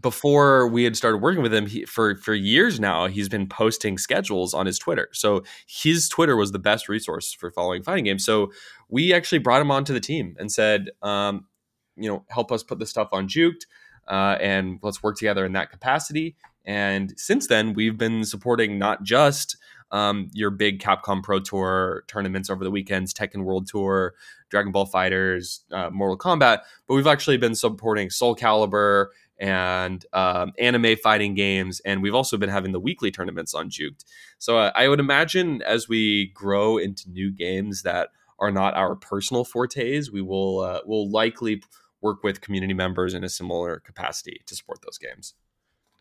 before 0.00 0.68
we 0.68 0.84
had 0.84 0.96
started 0.96 1.18
working 1.18 1.42
with 1.42 1.52
him, 1.52 1.66
he, 1.66 1.84
for 1.84 2.16
for 2.16 2.34
years 2.34 2.80
now, 2.80 3.08
he's 3.08 3.28
been 3.28 3.46
posting 3.46 3.98
schedules 3.98 4.54
on 4.54 4.64
his 4.64 4.78
Twitter. 4.78 5.08
So 5.12 5.42
his 5.66 6.08
Twitter 6.08 6.36
was 6.36 6.52
the 6.52 6.58
best 6.58 6.88
resource 6.88 7.32
for 7.32 7.50
following 7.50 7.82
fighting 7.82 8.04
games. 8.04 8.24
So 8.24 8.52
we 8.88 9.12
actually 9.12 9.38
brought 9.38 9.60
him 9.60 9.70
onto 9.70 9.92
the 9.92 10.00
team 10.00 10.34
and 10.38 10.50
said, 10.50 10.90
um, 11.02 11.46
you 11.96 12.08
know 12.08 12.24
help 12.28 12.52
us 12.52 12.62
put 12.62 12.78
this 12.78 12.90
stuff 12.90 13.08
on 13.12 13.28
Juked, 13.28 13.66
uh, 14.08 14.36
and 14.40 14.78
let's 14.82 15.02
work 15.02 15.16
together 15.16 15.44
in 15.44 15.52
that 15.52 15.70
capacity. 15.70 16.36
And 16.64 17.12
since 17.16 17.48
then, 17.48 17.74
we've 17.74 17.98
been 17.98 18.24
supporting 18.24 18.78
not 18.78 19.02
just 19.02 19.56
um, 19.90 20.30
your 20.32 20.50
big 20.50 20.80
Capcom 20.80 21.22
Pro 21.22 21.40
Tour 21.40 22.04
tournaments 22.06 22.48
over 22.48 22.64
the 22.64 22.70
weekends, 22.70 23.12
Tekken 23.12 23.44
World 23.44 23.66
Tour, 23.66 24.14
Dragon 24.48 24.72
Ball 24.72 24.86
FighterZ, 24.86 25.60
uh, 25.72 25.90
Mortal 25.90 26.16
Kombat, 26.16 26.60
but 26.86 26.94
we've 26.94 27.06
actually 27.06 27.36
been 27.36 27.54
supporting 27.54 28.10
Soul 28.10 28.34
Calibur 28.34 29.08
and 29.38 30.06
um, 30.12 30.52
anime 30.58 30.96
fighting 30.96 31.34
games, 31.34 31.80
and 31.84 32.00
we've 32.00 32.14
also 32.14 32.36
been 32.36 32.48
having 32.48 32.72
the 32.72 32.80
weekly 32.80 33.10
tournaments 33.10 33.54
on 33.54 33.68
Juked. 33.68 34.04
So 34.38 34.56
uh, 34.56 34.72
I 34.74 34.88
would 34.88 35.00
imagine 35.00 35.62
as 35.62 35.88
we 35.88 36.28
grow 36.28 36.78
into 36.78 37.10
new 37.10 37.30
games 37.32 37.82
that 37.82 38.10
are 38.38 38.52
not 38.52 38.74
our 38.74 38.94
personal 38.94 39.44
fortes, 39.44 40.10
we 40.10 40.22
will 40.22 40.60
uh, 40.60 40.80
will 40.86 41.10
likely 41.10 41.62
work 42.02 42.22
with 42.22 42.40
community 42.40 42.74
members 42.74 43.14
in 43.14 43.24
a 43.24 43.28
similar 43.28 43.78
capacity 43.80 44.42
to 44.46 44.54
support 44.54 44.80
those 44.82 44.98
games. 44.98 45.34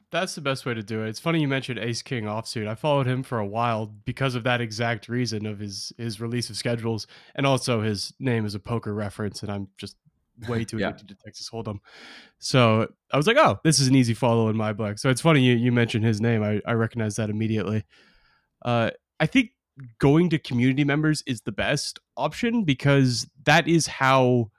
That's 0.10 0.36
the 0.36 0.42
best 0.42 0.66
way 0.66 0.74
to 0.74 0.84
do 0.84 1.04
it. 1.04 1.10
It's 1.10 1.20
funny 1.20 1.40
you 1.40 1.48
mentioned 1.48 1.80
Ace 1.80 2.02
King 2.02 2.26
offsuit. 2.26 2.68
I 2.68 2.76
followed 2.76 3.08
him 3.08 3.24
for 3.24 3.40
a 3.40 3.48
while 3.48 3.86
because 3.86 4.36
of 4.36 4.44
that 4.44 4.60
exact 4.60 5.08
reason 5.08 5.46
of 5.46 5.60
his 5.60 5.94
his 5.98 6.20
release 6.20 6.50
of 6.50 6.58
schedules, 6.58 7.08
and 7.34 7.46
also 7.46 7.82
his 7.82 8.14
name 8.20 8.46
is 8.46 8.54
a 8.54 8.60
poker 8.60 8.94
reference, 8.94 9.42
and 9.42 9.50
I'm 9.50 9.70
just 9.78 9.96
way 10.50 10.66
too 10.66 10.78
addicted 10.78 11.10
yeah. 11.10 11.16
to 11.16 11.24
Texas 11.24 11.50
Hold'em. 11.50 11.80
So 12.40 12.92
I 13.12 13.18
was 13.18 13.26
like, 13.28 13.38
oh, 13.38 13.60
this 13.64 13.80
is 13.80 13.88
an 13.88 13.96
easy 13.96 14.14
follow 14.14 14.50
in 14.50 14.58
my 14.58 14.74
book. 14.74 15.00
So 15.00 15.10
it's 15.10 15.22
funny 15.22 15.42
you 15.42 15.56
you 15.56 15.72
mentioned 15.72 16.04
his 16.04 16.20
name. 16.20 16.44
I 16.44 16.62
I 16.66 16.74
recognize 16.74 17.16
that 17.16 17.30
immediately. 17.30 17.86
Uh, 18.64 18.92
I 19.20 19.28
think 19.28 19.52
going 20.00 20.30
to 20.30 20.40
community 20.40 20.84
members 20.84 21.24
is 21.26 21.42
the 21.42 21.52
best 21.52 22.00
option 22.18 22.64
because 22.64 23.28
that 23.46 23.68
is 23.68 23.88
how 23.88 24.52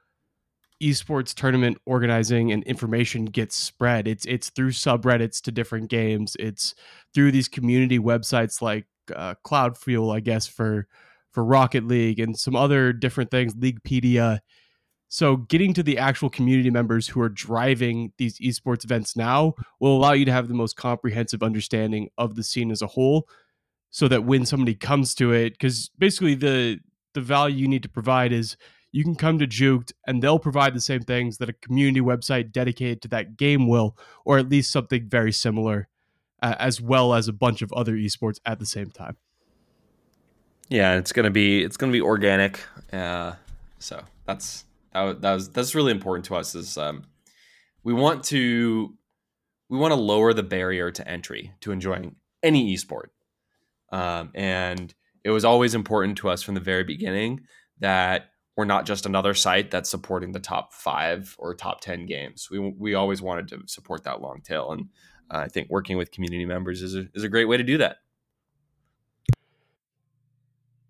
esports 0.82 1.34
tournament 1.34 1.78
organizing 1.86 2.52
and 2.52 2.62
information 2.64 3.24
gets 3.26 3.56
spread. 3.56 4.08
It's 4.08 4.24
it's 4.26 4.50
through 4.50 4.70
subreddits 4.70 5.40
to 5.42 5.52
different 5.52 5.88
games. 5.88 6.36
It's 6.38 6.74
through 7.14 7.32
these 7.32 7.48
community 7.48 7.98
websites 7.98 8.60
like 8.60 8.86
uh, 9.14 9.34
Cloud 9.44 9.78
Fuel, 9.78 10.10
I 10.10 10.20
guess 10.20 10.46
for 10.46 10.86
for 11.30 11.44
Rocket 11.44 11.86
League 11.86 12.20
and 12.20 12.38
some 12.38 12.56
other 12.56 12.92
different 12.92 13.30
things, 13.30 13.54
Leaguepedia. 13.54 14.40
So 15.08 15.36
getting 15.36 15.74
to 15.74 15.82
the 15.82 15.98
actual 15.98 16.30
community 16.30 16.70
members 16.70 17.06
who 17.06 17.20
are 17.20 17.28
driving 17.28 18.12
these 18.18 18.38
esports 18.38 18.84
events 18.84 19.14
now 19.16 19.54
will 19.78 19.96
allow 19.96 20.12
you 20.12 20.24
to 20.24 20.32
have 20.32 20.48
the 20.48 20.54
most 20.54 20.76
comprehensive 20.76 21.42
understanding 21.42 22.08
of 22.18 22.34
the 22.34 22.42
scene 22.42 22.70
as 22.70 22.82
a 22.82 22.86
whole 22.86 23.28
so 23.90 24.08
that 24.08 24.24
when 24.24 24.46
somebody 24.46 24.74
comes 24.74 25.14
to 25.14 25.32
it 25.32 25.50
because 25.50 25.90
basically 25.98 26.34
the 26.34 26.80
the 27.14 27.20
value 27.20 27.56
you 27.56 27.68
need 27.68 27.82
to 27.82 27.90
provide 27.90 28.32
is 28.32 28.56
you 28.92 29.02
can 29.02 29.14
come 29.14 29.38
to 29.38 29.46
Juked 29.46 29.92
and 30.06 30.22
they'll 30.22 30.38
provide 30.38 30.74
the 30.74 30.80
same 30.80 31.00
things 31.00 31.38
that 31.38 31.48
a 31.48 31.54
community 31.54 32.00
website 32.00 32.52
dedicated 32.52 33.00
to 33.02 33.08
that 33.08 33.38
game 33.38 33.66
will, 33.66 33.96
or 34.24 34.38
at 34.38 34.50
least 34.50 34.70
something 34.70 35.08
very 35.08 35.32
similar, 35.32 35.88
uh, 36.42 36.54
as 36.58 36.80
well 36.80 37.14
as 37.14 37.26
a 37.26 37.32
bunch 37.32 37.62
of 37.62 37.72
other 37.72 37.94
esports 37.94 38.38
at 38.44 38.58
the 38.58 38.66
same 38.66 38.90
time. 38.90 39.16
Yeah, 40.68 40.96
it's 40.96 41.12
gonna 41.12 41.30
be 41.30 41.62
it's 41.62 41.76
gonna 41.76 41.92
be 41.92 42.00
organic. 42.00 42.60
Uh, 42.92 43.32
so 43.78 44.02
that's 44.26 44.64
that, 44.92 45.20
that 45.22 45.32
was 45.34 45.48
that's 45.50 45.74
really 45.74 45.92
important 45.92 46.26
to 46.26 46.36
us. 46.36 46.54
Is 46.54 46.76
um, 46.78 47.04
we 47.82 47.92
want 47.92 48.24
to 48.24 48.94
we 49.68 49.78
want 49.78 49.92
to 49.92 50.00
lower 50.00 50.32
the 50.32 50.42
barrier 50.42 50.90
to 50.90 51.08
entry 51.08 51.52
to 51.60 51.72
enjoying 51.72 52.16
any 52.42 52.74
esport, 52.74 53.08
um, 53.90 54.30
and 54.34 54.94
it 55.24 55.30
was 55.30 55.44
always 55.44 55.74
important 55.74 56.18
to 56.18 56.28
us 56.28 56.42
from 56.42 56.54
the 56.54 56.60
very 56.60 56.84
beginning 56.84 57.42
that 57.80 58.31
we're 58.56 58.64
not 58.64 58.84
just 58.84 59.06
another 59.06 59.34
site 59.34 59.70
that's 59.70 59.88
supporting 59.90 60.32
the 60.32 60.40
top 60.40 60.74
five 60.74 61.34
or 61.38 61.54
top 61.54 61.80
10 61.80 62.06
games. 62.06 62.48
We, 62.50 62.58
we 62.58 62.94
always 62.94 63.22
wanted 63.22 63.48
to 63.48 63.62
support 63.66 64.04
that 64.04 64.20
long 64.20 64.42
tail. 64.42 64.72
And 64.72 64.88
uh, 65.30 65.38
I 65.38 65.48
think 65.48 65.70
working 65.70 65.96
with 65.96 66.10
community 66.10 66.44
members 66.44 66.82
is 66.82 66.94
a, 66.94 67.06
is 67.14 67.24
a 67.24 67.28
great 67.28 67.46
way 67.46 67.56
to 67.56 67.64
do 67.64 67.78
that. 67.78 67.98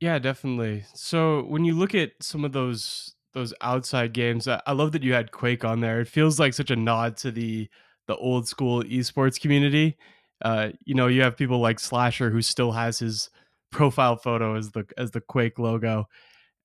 Yeah, 0.01 0.19
definitely. 0.19 0.85
So 0.95 1.45
when 1.45 1.65
you 1.65 1.79
look 1.79 1.95
at 1.95 2.11
some 2.21 2.45
of 2.45 2.53
those 2.53 3.15
those 3.35 3.55
outside 3.61 4.13
games, 4.13 4.49
I, 4.49 4.61
I 4.67 4.73
love 4.73 4.93
that 4.93 5.05
you 5.05 5.13
had 5.13 5.31
Quake 5.31 5.65
on 5.65 5.81
there. 5.81 6.01
It 6.01 6.09
feels 6.09 6.41
like 6.41 6.55
such 6.55 6.73
a 6.73 6.77
nod 6.77 7.17
to 7.19 7.31
the 7.31 7.69
the 8.09 8.17
old 8.17 8.49
school 8.49 8.83
esports 8.83 9.41
community. 9.41 9.97
Uh, 10.45 10.71
you 10.85 10.97
know, 10.97 11.07
you 11.07 11.23
have 11.23 11.37
people 11.37 11.61
like 11.61 11.79
Slasher 11.79 12.31
who 12.31 12.43
still 12.43 12.73
has 12.73 12.99
his 12.99 13.31
profile 13.71 14.17
photo 14.17 14.57
as 14.57 14.73
the 14.73 14.85
as 14.99 15.13
the 15.13 15.21
Quake 15.21 15.61
logo, 15.61 16.09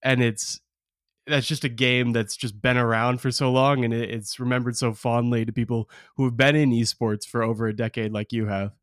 and 0.01 0.23
it's 0.23 0.59
that's 1.27 1.47
just 1.47 1.63
a 1.63 1.69
game 1.69 2.13
that's 2.13 2.35
just 2.35 2.61
been 2.61 2.77
around 2.77 3.21
for 3.21 3.31
so 3.31 3.51
long 3.51 3.83
and 3.83 3.93
it, 3.93 4.09
it's 4.09 4.39
remembered 4.39 4.77
so 4.77 4.93
fondly 4.93 5.45
to 5.45 5.51
people 5.51 5.89
who 6.15 6.25
have 6.25 6.37
been 6.37 6.55
in 6.55 6.71
esports 6.71 7.25
for 7.25 7.43
over 7.43 7.67
a 7.67 7.75
decade 7.75 8.11
like 8.11 8.31
you 8.31 8.45
have. 8.47 8.73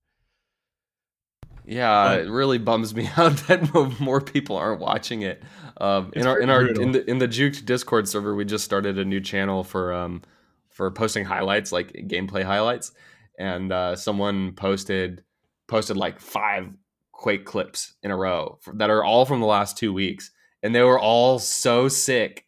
Yeah 1.65 2.15
it 2.15 2.29
really 2.29 2.59
bums 2.59 2.95
me 2.95 3.09
out 3.17 3.37
that 3.49 4.01
more 4.01 4.21
people 4.21 4.57
aren't 4.57 4.81
watching 4.81 5.23
it. 5.23 5.43
Um, 5.79 6.13
in 6.15 6.27
our 6.27 6.39
in 6.39 6.51
our 6.51 6.67
in 6.67 6.93
the 6.93 7.11
in 7.11 7.19
the 7.19 7.29
juked 7.29 7.65
discord 7.65 8.09
server 8.09 8.35
we 8.35 8.45
just 8.45 8.65
started 8.65 8.99
a 8.99 9.05
new 9.05 9.21
channel 9.21 9.65
for 9.65 9.93
um 9.93 10.23
for 10.71 10.91
posting 10.91 11.25
highlights 11.25 11.73
like 11.73 11.93
gameplay 11.93 12.43
highlights 12.43 12.93
and 13.39 13.73
uh, 13.73 13.97
someone 13.97 14.53
posted 14.53 15.23
posted 15.67 15.97
like 15.97 16.21
five 16.21 16.69
quake 17.13 17.45
clips 17.45 17.95
in 18.03 18.11
a 18.11 18.17
row 18.17 18.59
that 18.75 18.91
are 18.91 19.05
all 19.05 19.25
from 19.25 19.41
the 19.41 19.47
last 19.47 19.79
two 19.79 19.93
weeks 19.93 20.31
and 20.65 20.75
they 20.75 20.83
were 20.83 20.99
all 20.99 21.39
so 21.39 21.89
sick. 21.89 22.47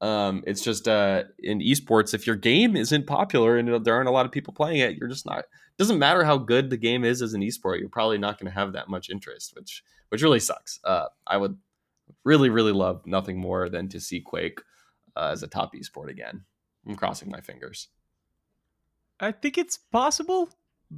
Um, 0.00 0.42
it's 0.46 0.62
just 0.62 0.88
uh, 0.88 1.24
in 1.38 1.60
esports, 1.60 2.14
if 2.14 2.26
your 2.26 2.34
game 2.34 2.74
isn't 2.74 3.06
popular 3.06 3.58
and 3.58 3.84
there 3.84 3.94
aren't 3.94 4.08
a 4.08 4.12
lot 4.12 4.26
of 4.26 4.32
people 4.32 4.52
playing 4.52 4.78
it, 4.78 4.96
you're 4.96 5.08
just 5.08 5.26
not. 5.26 5.40
It 5.40 5.78
doesn't 5.78 5.98
matter 5.98 6.24
how 6.24 6.38
good 6.38 6.70
the 6.70 6.76
game 6.76 7.04
is 7.04 7.22
as 7.22 7.34
an 7.34 7.42
esport, 7.42 7.78
you're 7.78 7.88
probably 7.88 8.18
not 8.18 8.38
going 8.38 8.50
to 8.50 8.58
have 8.58 8.72
that 8.72 8.88
much 8.88 9.10
interest, 9.10 9.54
which 9.54 9.84
which 10.08 10.22
really 10.22 10.40
sucks. 10.40 10.80
Uh, 10.82 11.06
I 11.26 11.36
would 11.36 11.56
really 12.24 12.48
really 12.48 12.72
love 12.72 13.06
nothing 13.06 13.38
more 13.38 13.68
than 13.68 13.88
to 13.90 14.00
see 14.00 14.20
Quake 14.20 14.60
uh, 15.14 15.30
as 15.32 15.42
a 15.42 15.46
top 15.46 15.74
esport 15.74 16.08
again. 16.08 16.44
I'm 16.88 16.96
crossing 16.96 17.30
my 17.30 17.40
fingers. 17.40 17.88
I 19.20 19.30
think 19.30 19.56
it's 19.56 19.76
possible. 19.76 20.50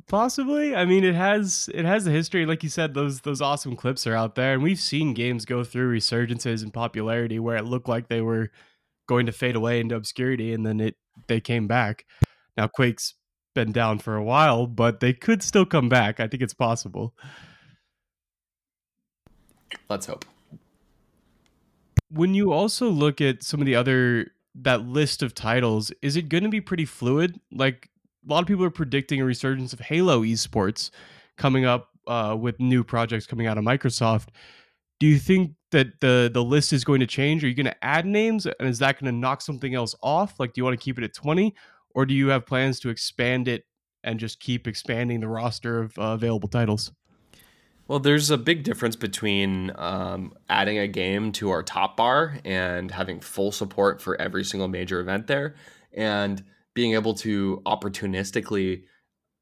Possibly. 0.09 0.75
I 0.75 0.85
mean, 0.85 1.05
it 1.05 1.15
has 1.15 1.71
it 1.73 1.85
has 1.85 2.07
a 2.07 2.11
history. 2.11 2.47
Like 2.47 2.63
you 2.63 2.69
said, 2.69 2.95
those 2.95 3.21
those 3.21 3.41
awesome 3.41 3.77
clips 3.77 4.07
are 4.07 4.15
out 4.15 4.35
there, 4.35 4.55
and 4.55 4.63
we've 4.63 4.81
seen 4.81 5.15
games 5.15 5.45
go 5.45 5.63
through 5.63 5.97
resurgences 5.97 6.63
in 6.63 6.71
popularity 6.71 7.39
where 7.39 7.57
it 7.57 7.65
looked 7.65 7.89
like 7.89 8.09
they 8.09 8.21
were 8.21 8.51
going 9.07 9.27
to 9.27 9.33
fade 9.33 9.55
away 9.55 9.81
into 9.81 9.95
obscurity, 9.95 10.53
and 10.53 10.67
then 10.67 10.81
it 10.81 10.97
they 11.29 11.41
came 11.41 11.67
back. 11.69 12.07
Now 12.57 12.67
Quake's 12.67 13.15
been 13.55 13.71
down 13.71 13.99
for 14.01 14.17
a 14.17 14.25
while, 14.25 14.67
but 14.67 14.99
they 15.01 15.13
could 15.13 15.43
still 15.43 15.67
come 15.67 15.89
back. 15.89 16.19
I 16.19 16.27
think 16.27 16.43
it's 16.43 16.55
possible. 16.55 17.15
Let's 19.89 20.07
hope. 20.07 20.25
When 22.11 22.35
you 22.35 22.53
also 22.53 22.89
look 22.89 23.21
at 23.21 23.43
some 23.43 23.61
of 23.61 23.67
the 23.67 23.77
other 23.77 24.33
that 24.57 24.87
list 24.87 25.23
of 25.23 25.35
titles, 25.35 25.93
is 26.03 26.17
it 26.17 26.29
going 26.29 26.45
to 26.45 26.51
be 26.51 26.61
pretty 26.61 26.85
fluid? 26.85 27.41
Like 27.53 27.91
a 28.27 28.33
lot 28.33 28.41
of 28.41 28.47
people 28.47 28.65
are 28.65 28.71
predicting 28.71 29.21
a 29.21 29.25
resurgence 29.25 29.73
of 29.73 29.81
Halo 29.81 30.23
esports 30.23 30.91
coming 31.37 31.65
up 31.65 31.91
uh, 32.07 32.37
with 32.39 32.61
new 32.61 32.85
projects 32.85 33.27
coming 33.27 33.47
out 33.47 33.59
of 33.59 33.65
Microsoft. 33.65 34.29
Do 35.01 35.07
you 35.07 35.19
think 35.19 35.53
that 35.73 36.01
the 36.01 36.31
the 36.33 36.43
list 36.43 36.73
is 36.73 36.85
going 36.85 37.01
to 37.01 37.07
change? 37.07 37.43
Are 37.45 37.49
you 37.49 37.55
going 37.55 37.67
to 37.67 37.85
add 37.85 38.07
names, 38.07 38.47
and 38.47 38.69
is 38.69 38.79
that 38.79 39.01
going 39.01 39.13
to 39.13 39.19
knock 39.19 39.43
something 39.43 39.75
else 39.75 39.95
off? 40.03 40.39
Like, 40.39 40.53
do 40.53 40.61
you 40.61 40.65
want 40.65 40.79
to 40.79 40.83
keep 40.83 40.99
it 40.99 41.05
at 41.05 41.13
twenty, 41.13 41.55
or 41.95 42.07
do 42.07 42.15
you 42.15 42.29
have 42.29 42.47
plans 42.47 42.81
to 42.81 42.91
expand 42.91 43.49
it 43.49 43.65
and 44.05 44.21
just 44.21 44.39
keep 44.39 44.69
expanding 44.69 45.21
the 45.21 45.29
roster 45.29 45.81
of 45.81 45.99
uh, 45.99 46.03
available 46.03 46.49
titles? 46.49 46.93
Well, 47.89 47.99
there's 47.99 48.31
a 48.31 48.39
big 48.39 48.63
difference 48.63 48.97
between 48.97 49.73
um, 49.75 50.33
adding 50.49 50.79
a 50.79 50.89
game 50.89 51.33
to 51.33 51.51
our 51.51 51.63
top 51.63 51.99
bar 51.99 52.39
and 52.45 52.91
having 52.91 53.21
full 53.21 53.53
support 53.53 54.01
for 54.01 54.19
every 54.19 54.45
single 54.45 54.69
major 54.69 55.01
event 55.01 55.27
there, 55.27 55.57
and 55.93 56.43
being 56.75 56.95
able 56.95 57.15
to 57.15 57.63
opportunistically 57.67 58.83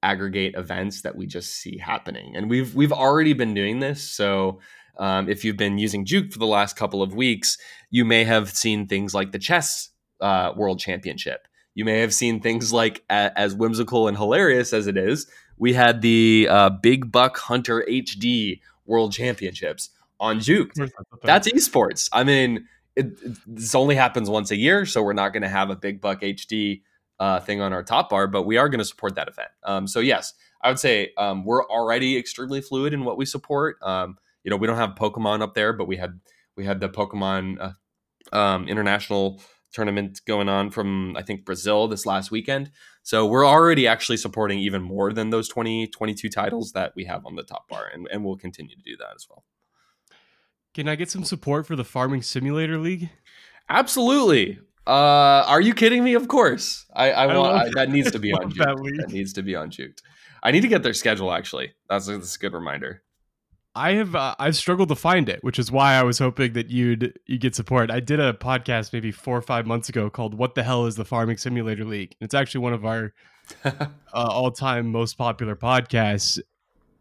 aggregate 0.02 0.54
events 0.56 1.02
that 1.02 1.16
we 1.16 1.26
just 1.26 1.52
see 1.52 1.78
happening. 1.78 2.36
And 2.36 2.50
we've 2.50 2.74
we've 2.74 2.92
already 2.92 3.32
been 3.32 3.54
doing 3.54 3.80
this. 3.80 4.02
So 4.02 4.60
um, 4.98 5.28
if 5.28 5.44
you've 5.44 5.56
been 5.56 5.78
using 5.78 6.04
Juked 6.04 6.32
for 6.32 6.38
the 6.38 6.46
last 6.46 6.76
couple 6.76 7.02
of 7.02 7.14
weeks, 7.14 7.56
you 7.90 8.04
may 8.04 8.24
have 8.24 8.50
seen 8.50 8.86
things 8.86 9.14
like 9.14 9.32
the 9.32 9.38
chess 9.38 9.90
uh, 10.20 10.52
world 10.56 10.78
championship. 10.78 11.48
You 11.74 11.84
may 11.86 12.00
have 12.00 12.12
seen 12.12 12.40
things 12.40 12.72
like 12.72 13.02
as 13.08 13.54
whimsical 13.54 14.08
and 14.08 14.16
hilarious 14.16 14.72
as 14.74 14.86
it 14.86 14.98
is. 14.98 15.26
We 15.56 15.72
had 15.72 16.02
the 16.02 16.48
uh, 16.50 16.70
Big 16.70 17.10
Buck 17.10 17.38
Hunter 17.38 17.84
HD 17.88 18.60
World 18.84 19.12
Championships 19.12 19.90
on 20.20 20.38
Juked. 20.38 20.90
That's 21.22 21.48
esports. 21.50 22.10
I 22.12 22.24
mean, 22.24 22.68
it, 22.94 23.06
it, 23.22 23.38
this 23.46 23.74
only 23.74 23.94
happens 23.94 24.28
once 24.28 24.50
a 24.50 24.56
year, 24.56 24.84
so 24.84 25.02
we're 25.02 25.14
not 25.14 25.32
going 25.32 25.42
to 25.42 25.48
have 25.48 25.70
a 25.70 25.76
Big 25.76 26.00
Buck 26.00 26.20
HD 26.20 26.82
uh, 27.22 27.38
thing 27.38 27.60
on 27.60 27.72
our 27.72 27.84
top 27.84 28.10
bar, 28.10 28.26
but 28.26 28.42
we 28.42 28.56
are 28.56 28.68
going 28.68 28.80
to 28.80 28.84
support 28.84 29.14
that 29.14 29.28
event. 29.28 29.50
Um, 29.62 29.86
so 29.86 30.00
yes, 30.00 30.34
I 30.60 30.68
would 30.68 30.80
say 30.80 31.12
um, 31.16 31.44
we're 31.44 31.64
already 31.68 32.18
extremely 32.18 32.60
fluid 32.60 32.92
in 32.92 33.04
what 33.04 33.16
we 33.16 33.26
support. 33.26 33.76
Um, 33.80 34.18
you 34.42 34.50
know, 34.50 34.56
we 34.56 34.66
don't 34.66 34.76
have 34.76 34.96
Pokemon 34.96 35.40
up 35.40 35.54
there, 35.54 35.72
but 35.72 35.86
we 35.86 35.96
had 35.96 36.18
we 36.56 36.64
had 36.64 36.80
the 36.80 36.88
Pokemon 36.88 37.74
uh, 38.32 38.36
um, 38.36 38.66
international 38.66 39.40
tournament 39.72 40.20
going 40.26 40.48
on 40.48 40.72
from 40.72 41.16
I 41.16 41.22
think 41.22 41.44
Brazil 41.44 41.86
this 41.86 42.06
last 42.06 42.32
weekend. 42.32 42.72
So 43.04 43.24
we're 43.24 43.46
already 43.46 43.86
actually 43.86 44.16
supporting 44.16 44.58
even 44.58 44.82
more 44.82 45.12
than 45.12 45.30
those 45.30 45.48
20, 45.48 45.86
22 45.86 46.28
titles 46.28 46.72
that 46.72 46.92
we 46.96 47.04
have 47.04 47.24
on 47.24 47.36
the 47.36 47.44
top 47.44 47.68
bar, 47.68 47.88
and, 47.94 48.08
and 48.10 48.24
we'll 48.24 48.36
continue 48.36 48.74
to 48.74 48.82
do 48.82 48.96
that 48.96 49.12
as 49.14 49.28
well. 49.30 49.44
Can 50.74 50.88
I 50.88 50.96
get 50.96 51.08
some 51.08 51.22
support 51.22 51.68
for 51.68 51.76
the 51.76 51.84
Farming 51.84 52.22
Simulator 52.22 52.78
League? 52.78 53.10
Absolutely. 53.68 54.58
Uh, 54.86 55.44
are 55.46 55.60
you 55.60 55.74
kidding 55.74 56.02
me? 56.02 56.14
Of 56.14 56.28
course. 56.28 56.86
I, 56.94 57.10
I, 57.12 57.24
I 57.26 57.38
want 57.38 57.56
I, 57.56 57.70
that 57.74 57.90
needs 57.90 58.10
to 58.10 58.18
be 58.18 58.32
on 58.32 58.50
Juked. 58.50 58.56
That, 58.56 58.94
that, 58.98 59.12
needs 59.12 59.32
to 59.34 59.42
be 59.42 59.54
on 59.54 59.70
Juked. 59.70 60.00
I 60.42 60.50
need 60.50 60.62
to 60.62 60.68
get 60.68 60.82
their 60.82 60.94
schedule. 60.94 61.32
Actually, 61.32 61.72
that's 61.88 62.08
a, 62.08 62.18
that's 62.18 62.36
a 62.36 62.38
good 62.38 62.52
reminder. 62.52 63.02
I 63.74 63.92
have 63.92 64.14
uh, 64.14 64.34
I've 64.38 64.56
struggled 64.56 64.90
to 64.90 64.96
find 64.96 65.28
it, 65.28 65.42
which 65.42 65.58
is 65.58 65.72
why 65.72 65.94
I 65.94 66.02
was 66.02 66.18
hoping 66.18 66.52
that 66.54 66.68
you'd 66.68 67.18
you 67.26 67.38
get 67.38 67.54
support. 67.54 67.90
I 67.90 68.00
did 68.00 68.20
a 68.20 68.34
podcast 68.34 68.92
maybe 68.92 69.12
four 69.12 69.36
or 69.36 69.42
five 69.42 69.66
months 69.66 69.88
ago 69.88 70.10
called 70.10 70.34
"What 70.34 70.54
the 70.54 70.62
Hell 70.62 70.86
Is 70.86 70.96
the 70.96 71.04
Farming 71.04 71.38
Simulator 71.38 71.84
League?" 71.84 72.14
It's 72.20 72.34
actually 72.34 72.62
one 72.62 72.74
of 72.74 72.84
our 72.84 73.14
uh, 73.64 73.88
all 74.12 74.50
time 74.50 74.92
most 74.92 75.16
popular 75.16 75.56
podcasts, 75.56 76.38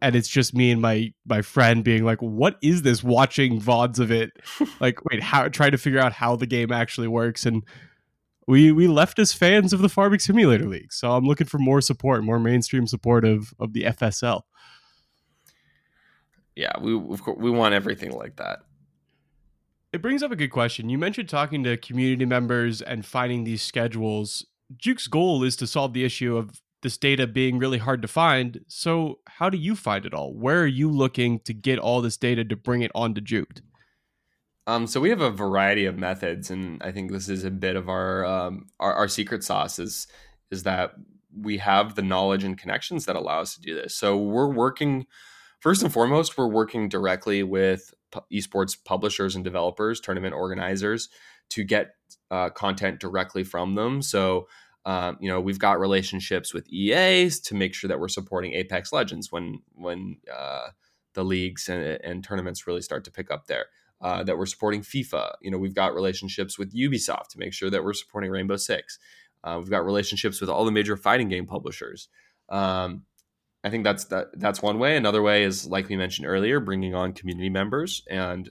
and 0.01 0.15
it's 0.15 0.27
just 0.27 0.53
me 0.55 0.71
and 0.71 0.81
my 0.81 1.13
my 1.25 1.41
friend 1.41 1.83
being 1.83 2.03
like, 2.03 2.21
"What 2.21 2.57
is 2.61 2.81
this?" 2.81 3.03
Watching 3.03 3.61
vods 3.61 3.99
of 3.99 4.11
it, 4.11 4.31
like, 4.79 5.03
wait, 5.05 5.21
how? 5.21 5.47
Trying 5.47 5.71
to 5.71 5.77
figure 5.77 5.99
out 5.99 6.13
how 6.13 6.35
the 6.35 6.47
game 6.47 6.71
actually 6.71 7.07
works, 7.07 7.45
and 7.45 7.63
we 8.47 8.71
we 8.71 8.87
left 8.87 9.19
as 9.19 9.33
fans 9.33 9.73
of 9.73 9.81
the 9.81 9.89
Farming 9.89 10.19
Simulator 10.19 10.67
League. 10.67 10.91
So 10.91 11.11
I'm 11.11 11.25
looking 11.25 11.47
for 11.47 11.59
more 11.59 11.81
support, 11.81 12.23
more 12.23 12.39
mainstream 12.39 12.87
support 12.87 13.25
of 13.25 13.53
of 13.59 13.73
the 13.73 13.83
FSL. 13.83 14.41
Yeah, 16.55 16.73
we 16.81 16.93
of 16.95 17.21
course 17.21 17.37
we 17.39 17.51
want 17.51 17.73
everything 17.73 18.11
like 18.11 18.37
that. 18.37 18.59
It 19.93 20.01
brings 20.01 20.23
up 20.23 20.31
a 20.31 20.35
good 20.35 20.51
question. 20.51 20.89
You 20.89 20.97
mentioned 20.97 21.29
talking 21.29 21.63
to 21.65 21.75
community 21.77 22.25
members 22.25 22.81
and 22.81 23.05
finding 23.05 23.43
these 23.43 23.61
schedules. 23.61 24.45
Juked's 24.77 25.07
goal 25.07 25.43
is 25.43 25.57
to 25.57 25.67
solve 25.67 25.93
the 25.93 26.05
issue 26.05 26.37
of 26.37 26.61
this 26.81 26.97
data 26.97 27.27
being 27.27 27.59
really 27.59 27.77
hard 27.77 28.01
to 28.01 28.07
find. 28.07 28.61
So, 28.67 29.19
how 29.27 29.49
do 29.49 29.57
you 29.57 29.75
find 29.75 30.05
it 30.05 30.13
all? 30.13 30.33
Where 30.33 30.61
are 30.61 30.67
you 30.67 30.89
looking 30.89 31.39
to 31.41 31.53
get 31.53 31.79
all 31.79 32.01
this 32.01 32.17
data 32.17 32.43
to 32.45 32.55
bring 32.55 32.81
it 32.81 32.91
onto 32.95 33.21
Juked? 33.21 33.61
Um, 34.67 34.87
so 34.87 35.01
we 35.01 35.09
have 35.09 35.21
a 35.21 35.31
variety 35.31 35.85
of 35.85 35.97
methods, 35.97 36.51
and 36.51 36.81
I 36.83 36.91
think 36.91 37.11
this 37.11 37.29
is 37.29 37.43
a 37.43 37.51
bit 37.51 37.75
of 37.75 37.89
our 37.89 38.25
um, 38.25 38.67
our, 38.79 38.93
our 38.93 39.07
secret 39.07 39.43
sauce 39.43 39.79
is 39.79 40.07
is 40.51 40.63
that 40.63 40.93
we 41.35 41.57
have 41.57 41.95
the 41.95 42.01
knowledge 42.01 42.43
and 42.43 42.57
connections 42.57 43.05
that 43.05 43.15
allow 43.15 43.41
us 43.41 43.55
to 43.55 43.61
do 43.61 43.73
this. 43.73 43.95
So 43.95 44.17
we're 44.17 44.51
working 44.51 45.05
first 45.59 45.81
and 45.81 45.91
foremost, 45.91 46.37
we're 46.37 46.47
working 46.47 46.89
directly 46.89 47.41
with 47.43 47.93
esports 48.31 48.77
publishers 48.83 49.35
and 49.35 49.43
developers, 49.43 49.99
tournament 49.99 50.33
organizers, 50.33 51.09
to 51.49 51.63
get 51.63 51.95
uh, 52.29 52.49
content 52.49 52.99
directly 52.99 53.43
from 53.43 53.75
them. 53.75 54.01
So 54.01 54.47
um, 54.85 55.17
you 55.19 55.29
know, 55.29 55.39
we've 55.39 55.59
got 55.59 55.79
relationships 55.79 56.53
with 56.53 56.67
EAs 56.69 57.39
to 57.41 57.55
make 57.55 57.73
sure 57.73 57.87
that 57.87 57.99
we're 57.99 58.07
supporting 58.07 58.53
Apex 58.53 58.91
Legends 58.91 59.31
when 59.31 59.61
when 59.75 60.17
uh, 60.31 60.69
the 61.13 61.23
leagues 61.23 61.69
and, 61.69 61.83
and, 62.03 62.23
tournaments 62.23 62.65
really 62.65 62.81
start 62.81 63.03
to 63.05 63.11
pick 63.11 63.29
up 63.29 63.47
there. 63.47 63.65
Uh, 64.01 64.23
that 64.23 64.35
we're 64.35 64.47
supporting 64.47 64.81
FIFA. 64.81 65.33
You 65.41 65.51
know, 65.51 65.59
we've 65.59 65.75
got 65.75 65.93
relationships 65.93 66.57
with 66.57 66.73
Ubisoft 66.73 67.27
to 67.29 67.37
make 67.37 67.53
sure 67.53 67.69
that 67.69 67.83
we're 67.83 67.93
supporting 67.93 68.31
Rainbow 68.31 68.57
Six. 68.57 68.97
Uh, 69.43 69.57
we've 69.59 69.69
got 69.69 69.85
relationships 69.85 70.41
with 70.41 70.49
all 70.49 70.65
the 70.65 70.71
major 70.71 70.97
fighting 70.97 71.29
game 71.29 71.45
publishers. 71.45 72.09
Um, 72.49 73.05
I 73.63 73.69
think 73.69 73.83
that's 73.83 74.05
that. 74.05 74.29
That's 74.33 74.63
one 74.63 74.79
way. 74.79 74.97
Another 74.97 75.21
way 75.21 75.43
is, 75.43 75.67
like 75.67 75.87
we 75.87 75.97
mentioned 75.97 76.27
earlier, 76.27 76.59
bringing 76.59 76.95
on 76.95 77.13
community 77.13 77.49
members 77.49 78.01
and 78.09 78.49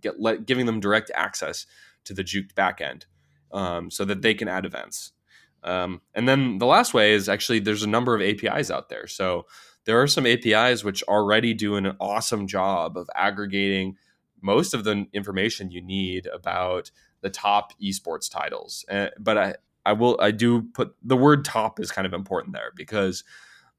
get 0.00 0.20
let, 0.20 0.44
giving 0.44 0.66
them 0.66 0.80
direct 0.80 1.10
access 1.14 1.64
to 2.04 2.12
the 2.12 2.22
Juked 2.22 2.52
backend 2.52 3.04
um, 3.52 3.90
so 3.90 4.04
that 4.04 4.20
they 4.20 4.34
can 4.34 4.48
add 4.48 4.66
events. 4.66 5.12
Um, 5.62 6.00
and 6.14 6.28
then 6.28 6.58
the 6.58 6.66
last 6.66 6.94
way 6.94 7.12
is 7.12 7.28
actually 7.28 7.60
there's 7.60 7.82
a 7.82 7.88
number 7.88 8.14
of 8.14 8.22
APIs 8.22 8.70
out 8.70 8.88
there. 8.88 9.06
So 9.06 9.46
there 9.84 10.00
are 10.00 10.06
some 10.06 10.26
APIs 10.26 10.84
which 10.84 11.02
already 11.04 11.54
do 11.54 11.76
an 11.76 11.96
awesome 12.00 12.46
job 12.46 12.96
of 12.96 13.08
aggregating 13.14 13.96
most 14.40 14.74
of 14.74 14.84
the 14.84 15.06
information 15.12 15.70
you 15.70 15.82
need 15.82 16.26
about 16.26 16.90
the 17.20 17.30
top 17.30 17.72
esports 17.80 18.30
titles. 18.30 18.84
Uh, 18.90 19.08
but 19.18 19.38
I, 19.38 19.54
I 19.84 19.92
will, 19.92 20.18
I 20.20 20.30
do 20.30 20.62
put 20.62 20.94
the 21.02 21.16
word 21.16 21.44
top 21.44 21.80
is 21.80 21.90
kind 21.90 22.06
of 22.06 22.12
important 22.12 22.54
there 22.54 22.72
because 22.74 23.24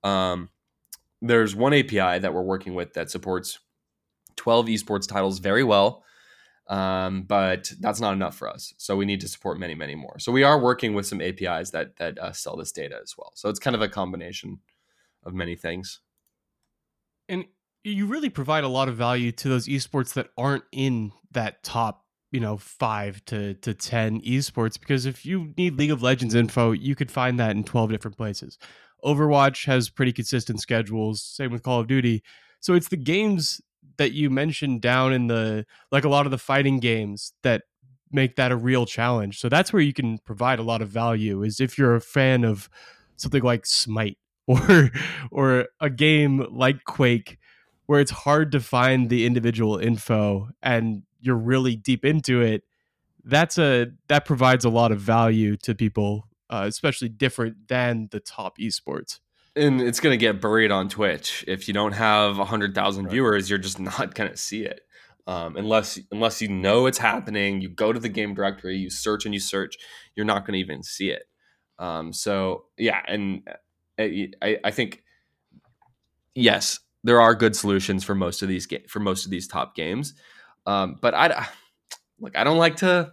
um, 0.04 0.50
there's 1.22 1.56
one 1.56 1.74
API 1.74 2.20
that 2.20 2.34
we're 2.34 2.42
working 2.42 2.74
with 2.74 2.94
that 2.94 3.10
supports 3.10 3.60
12 4.36 4.68
esports 4.68 5.08
titles 5.08 5.40
very 5.40 5.64
well. 5.64 6.04
Um, 6.72 7.24
but 7.24 7.70
that's 7.82 8.00
not 8.00 8.14
enough 8.14 8.38
for 8.38 8.50
us. 8.50 8.74
So 8.78 8.96
we 8.96 9.06
need 9.06 9.20
to 9.22 9.28
support 9.28 9.60
many, 9.60 9.76
many 9.76 9.94
more. 9.94 10.18
So 10.20 10.32
we 10.32 10.44
are 10.44 10.58
working 10.58 10.94
with 10.94 11.06
some 11.06 11.22
APIs 11.22 11.72
that 11.72 11.98
that 11.98 12.18
uh, 12.18 12.32
sell 12.32 12.56
this 12.56 12.72
data 12.72 12.98
as 13.04 13.16
well. 13.18 13.34
So 13.36 13.50
it's 13.50 13.60
kind 13.60 13.76
of 13.76 13.82
a 13.82 13.90
combination 13.90 14.60
of 15.26 15.34
many 15.34 15.58
things. 15.58 16.00
And 17.28 17.44
you 17.84 18.06
really 18.06 18.30
provide 18.30 18.64
a 18.64 18.70
lot 18.70 18.88
of 18.88 18.96
value 18.96 19.34
to 19.34 19.50
those 19.50 19.68
esports 19.68 20.14
that 20.14 20.30
aren't 20.38 20.64
in 20.72 21.12
that 21.32 21.62
top, 21.62 22.06
you 22.32 22.40
know, 22.40 22.56
five 22.56 23.24
to 23.26 23.56
to 23.56 23.74
ten 23.74 24.22
esports. 24.22 24.80
Because 24.80 25.06
if 25.06 25.26
you 25.26 25.54
need 25.58 25.78
League 25.78 25.92
of 25.92 26.02
Legends 26.02 26.36
info, 26.36 26.72
you 26.72 26.96
could 26.96 27.12
find 27.12 27.38
that 27.38 27.52
in 27.52 27.66
twelve 27.66 27.90
different 27.90 28.16
places. 28.16 28.58
Overwatch 29.04 29.66
has 29.66 29.90
pretty 29.90 30.14
consistent 30.14 30.62
schedules. 30.62 31.22
Same 31.22 31.52
with 31.52 31.64
Call 31.64 31.82
of 31.82 31.88
Duty. 31.88 32.24
So 32.62 32.76
it's 32.76 32.88
the 32.88 32.96
games 32.96 33.60
that 34.02 34.14
you 34.14 34.32
mentioned 34.32 34.82
down 34.82 35.14
in 35.14 35.28
the 35.28 35.64
like 35.92 36.04
a 36.04 36.10
lot 36.10 36.26
of 36.26 36.32
the 36.32 36.38
fighting 36.40 36.80
games 36.80 37.34
that 37.44 37.62
make 38.12 38.36
that 38.36 38.52
a 38.52 38.56
real 38.56 38.88
challenge. 38.88 39.40
So 39.40 39.48
that's 39.48 39.72
where 39.72 39.82
you 39.82 39.94
can 39.94 40.18
provide 40.18 40.58
a 40.58 40.64
lot 40.64 40.82
of 40.82 40.90
value 40.90 41.44
is 41.44 41.60
if 41.60 41.78
you're 41.78 41.94
a 41.94 42.02
fan 42.02 42.44
of 42.44 42.68
something 43.16 43.44
like 43.44 43.68
Smite 43.68 44.18
or 44.48 44.90
or 45.30 45.68
a 45.80 45.92
game 45.92 46.48
like 46.50 46.84
Quake 46.86 47.38
where 47.86 48.00
it's 48.00 48.10
hard 48.10 48.52
to 48.54 48.60
find 48.60 49.12
the 49.12 49.24
individual 49.28 49.78
info 49.78 50.50
and 50.64 51.04
you're 51.20 51.36
really 51.36 51.76
deep 51.76 52.04
into 52.04 52.42
it. 52.42 52.64
That's 53.24 53.60
a 53.60 53.92
that 54.08 54.26
provides 54.26 54.66
a 54.66 54.70
lot 54.70 54.92
of 54.92 55.00
value 55.00 55.58
to 55.58 55.76
people, 55.76 56.28
uh, 56.50 56.64
especially 56.66 57.10
different 57.10 57.68
than 57.68 58.08
the 58.10 58.20
top 58.20 58.58
esports 58.58 59.20
and 59.56 59.82
it's 59.82 60.00
going 60.00 60.14
to 60.14 60.18
get 60.18 60.42
buried 60.42 60.72
on 60.72 60.90
Twitch. 60.90 61.44
If 61.48 61.68
you 61.68 61.74
don't 61.74 61.92
have 61.94 62.38
100,000 62.38 63.04
right. 63.04 63.12
viewers, 63.12 63.50
you're 63.50 63.60
just 63.60 63.80
not 64.00 64.16
going 64.16 64.30
to 64.32 64.38
see 64.38 64.64
it. 64.64 64.82
Um, 65.28 65.56
unless 65.56 66.00
unless 66.12 66.42
you 66.42 66.48
know 66.48 66.88
it's 66.88 66.98
happening, 66.98 67.62
you 67.62 67.70
go 67.70 67.94
to 67.94 68.00
the 68.00 68.10
game 68.10 68.34
directory, 68.34 68.78
you 68.78 68.90
search 68.90 69.26
and 69.26 69.34
you 69.34 69.40
search, 69.40 69.78
you're 70.16 70.26
not 70.26 70.46
going 70.46 70.54
to 70.54 70.60
even 70.60 70.82
see 70.82 71.12
it. 71.12 71.24
Um, 71.78 72.12
so 72.12 72.66
yeah, 72.78 73.02
and 73.08 73.48
uh, 74.00 74.04
I, 74.42 74.58
I 74.64 74.72
think 74.72 75.04
yes, 76.34 76.80
there 77.04 77.22
are 77.22 77.36
good 77.36 77.56
solutions 77.56 78.04
for 78.04 78.16
most 78.16 78.42
of 78.42 78.50
these 78.50 78.66
ga- 78.66 78.86
for 78.88 79.00
most 79.00 79.26
of 79.26 79.32
these 79.32 79.48
top 79.48 79.76
games, 79.76 80.16
um, 80.66 80.98
but 81.02 81.14
I 81.14 81.48
like 82.20 82.36
I 82.36 82.44
don't 82.44 82.58
like 82.58 82.78
to. 82.78 83.12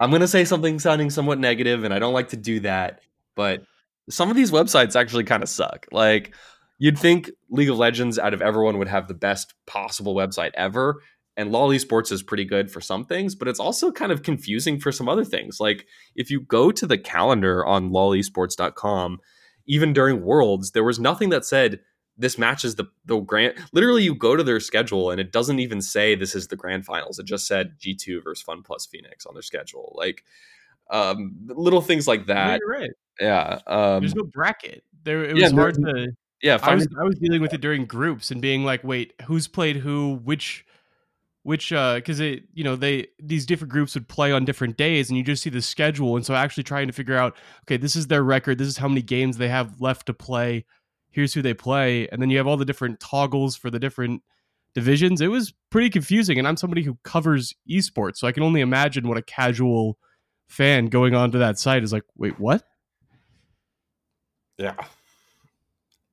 I'm 0.00 0.10
going 0.10 0.20
to 0.20 0.28
say 0.28 0.44
something 0.44 0.78
sounding 0.78 1.08
somewhat 1.08 1.38
negative, 1.38 1.84
and 1.84 1.94
I 1.94 1.98
don't 1.98 2.12
like 2.12 2.30
to 2.30 2.36
do 2.36 2.60
that, 2.60 3.00
but 3.34 3.62
some 4.08 4.30
of 4.30 4.36
these 4.36 4.50
websites 4.50 4.96
actually 4.96 5.24
kind 5.24 5.42
of 5.42 5.48
suck. 5.48 5.86
Like 5.92 6.34
you'd 6.78 6.98
think 6.98 7.30
League 7.50 7.70
of 7.70 7.78
Legends 7.78 8.18
out 8.18 8.34
of 8.34 8.42
everyone 8.42 8.78
would 8.78 8.88
have 8.88 9.08
the 9.08 9.14
best 9.14 9.54
possible 9.66 10.14
website 10.14 10.52
ever. 10.54 11.02
And 11.36 11.50
LOL 11.50 11.70
Esports 11.70 12.12
is 12.12 12.22
pretty 12.22 12.44
good 12.44 12.70
for 12.70 12.80
some 12.80 13.04
things, 13.04 13.34
but 13.34 13.48
it's 13.48 13.58
also 13.58 13.90
kind 13.90 14.12
of 14.12 14.22
confusing 14.22 14.78
for 14.78 14.92
some 14.92 15.08
other 15.08 15.24
things. 15.24 15.58
Like 15.58 15.86
if 16.14 16.30
you 16.30 16.40
go 16.40 16.70
to 16.70 16.86
the 16.86 16.98
calendar 16.98 17.64
on 17.66 17.90
lolesports.com, 17.90 19.18
even 19.66 19.92
during 19.92 20.22
Worlds, 20.22 20.70
there 20.72 20.84
was 20.84 21.00
nothing 21.00 21.30
that 21.30 21.44
said 21.44 21.80
this 22.16 22.38
matches 22.38 22.76
the 22.76 22.84
the 23.04 23.18
grand. 23.18 23.54
Literally, 23.72 24.04
you 24.04 24.14
go 24.14 24.36
to 24.36 24.44
their 24.44 24.60
schedule 24.60 25.10
and 25.10 25.20
it 25.20 25.32
doesn't 25.32 25.58
even 25.58 25.80
say 25.80 26.14
this 26.14 26.34
is 26.34 26.48
the 26.48 26.56
grand 26.56 26.84
finals. 26.84 27.18
It 27.18 27.26
just 27.26 27.46
said 27.46 27.74
G2 27.80 28.22
versus 28.22 28.42
Fun 28.42 28.62
Plus 28.62 28.86
Phoenix 28.86 29.26
on 29.26 29.34
their 29.34 29.42
schedule. 29.42 29.92
Like 29.96 30.22
um, 30.90 31.34
little 31.46 31.80
things 31.80 32.06
like 32.06 32.26
that. 32.26 32.60
You're 32.60 32.80
right. 32.80 32.90
Yeah. 33.20 33.60
Um, 33.66 34.00
There's 34.00 34.14
no 34.14 34.24
bracket. 34.24 34.84
There, 35.04 35.24
it 35.24 35.34
was 35.34 35.42
yeah, 35.42 35.50
hard 35.50 35.74
to. 35.74 36.12
Yeah, 36.42 36.58
I 36.62 36.74
was 36.74 36.86
I 37.00 37.04
was 37.04 37.18
dealing 37.18 37.40
with 37.40 37.54
it 37.54 37.62
during 37.62 37.86
groups 37.86 38.30
and 38.30 38.42
being 38.42 38.64
like, 38.64 38.84
wait, 38.84 39.14
who's 39.24 39.48
played 39.48 39.76
who, 39.76 40.20
which, 40.24 40.66
which, 41.42 41.72
uh, 41.72 41.94
because 41.94 42.20
it, 42.20 42.44
you 42.52 42.62
know, 42.62 42.76
they 42.76 43.06
these 43.18 43.46
different 43.46 43.72
groups 43.72 43.94
would 43.94 44.08
play 44.08 44.30
on 44.30 44.44
different 44.44 44.76
days, 44.76 45.08
and 45.08 45.16
you 45.16 45.24
just 45.24 45.42
see 45.42 45.48
the 45.48 45.62
schedule, 45.62 46.16
and 46.16 46.26
so 46.26 46.34
actually 46.34 46.64
trying 46.64 46.86
to 46.86 46.92
figure 46.92 47.16
out, 47.16 47.36
okay, 47.62 47.78
this 47.78 47.96
is 47.96 48.08
their 48.08 48.22
record, 48.22 48.58
this 48.58 48.68
is 48.68 48.76
how 48.76 48.88
many 48.88 49.00
games 49.00 49.38
they 49.38 49.48
have 49.48 49.80
left 49.80 50.04
to 50.06 50.12
play, 50.12 50.66
here's 51.08 51.32
who 51.32 51.40
they 51.40 51.54
play, 51.54 52.08
and 52.08 52.20
then 52.20 52.28
you 52.28 52.36
have 52.36 52.46
all 52.46 52.58
the 52.58 52.64
different 52.66 53.00
toggles 53.00 53.56
for 53.56 53.70
the 53.70 53.78
different 53.78 54.22
divisions. 54.74 55.22
It 55.22 55.28
was 55.28 55.54
pretty 55.70 55.88
confusing, 55.88 56.38
and 56.38 56.46
I'm 56.46 56.58
somebody 56.58 56.82
who 56.82 56.98
covers 57.04 57.54
esports, 57.70 58.16
so 58.16 58.26
I 58.26 58.32
can 58.32 58.42
only 58.42 58.60
imagine 58.60 59.08
what 59.08 59.16
a 59.16 59.22
casual 59.22 59.96
fan 60.54 60.86
going 60.86 61.14
onto 61.14 61.38
that 61.38 61.58
site 61.58 61.82
is 61.82 61.92
like, 61.92 62.04
wait, 62.16 62.38
what? 62.38 62.62
Yeah. 64.56 64.76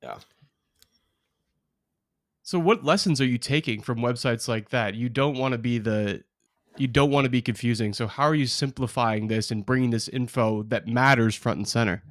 Yeah. 0.02 0.18
So 2.42 2.60
what 2.60 2.84
lessons 2.84 3.22
are 3.22 3.26
you 3.26 3.38
taking 3.38 3.82
from 3.82 4.00
websites 4.00 4.48
like 4.48 4.70
that? 4.70 4.96
You 4.96 5.10
don't 5.10 5.38
want 5.38 5.54
to 5.54 5.58
be 5.58 5.78
the 5.78 6.24
you 6.78 6.88
don't 6.88 7.12
want 7.12 7.26
to 7.26 7.30
be 7.30 7.42
confusing. 7.42 7.94
So 7.94 8.08
how 8.08 8.24
are 8.24 8.36
you 8.36 8.48
simplifying 8.48 9.28
this 9.28 9.52
and 9.52 9.66
bringing 9.66 9.92
this 9.92 10.08
info 10.08 10.64
that 10.64 10.88
matters 10.88 11.36
front 11.36 11.58
and 11.58 11.68
center? 11.68 12.02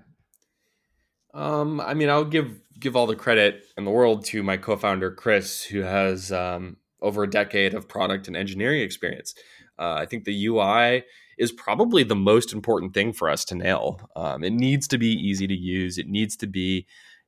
Um, 1.34 1.80
I 1.80 1.94
mean, 1.94 2.08
I'll 2.10 2.24
give 2.24 2.60
give 2.78 2.96
all 2.96 3.06
the 3.06 3.16
credit 3.16 3.64
in 3.76 3.84
the 3.84 3.90
world 3.90 4.24
to 4.26 4.42
my 4.42 4.56
co-founder 4.56 5.10
Chris, 5.12 5.62
who 5.62 5.80
has 5.80 6.30
um, 6.30 6.76
over 7.02 7.24
a 7.24 7.30
decade 7.30 7.74
of 7.74 7.88
product 7.88 8.28
and 8.28 8.36
engineering 8.36 8.82
experience. 8.82 9.34
Uh, 9.78 9.94
I 9.94 10.06
think 10.06 10.24
the 10.24 10.46
UI 10.46 11.04
is 11.40 11.50
probably 11.50 12.02
the 12.02 12.14
most 12.14 12.52
important 12.52 12.92
thing 12.92 13.14
for 13.14 13.30
us 13.30 13.46
to 13.46 13.54
nail. 13.54 13.98
Um, 14.14 14.44
it 14.44 14.52
needs 14.52 14.86
to 14.88 14.98
be 14.98 15.08
easy 15.08 15.46
to 15.46 15.54
use. 15.54 15.96
It 15.96 16.06
needs 16.06 16.36
to 16.36 16.46
be 16.46 16.86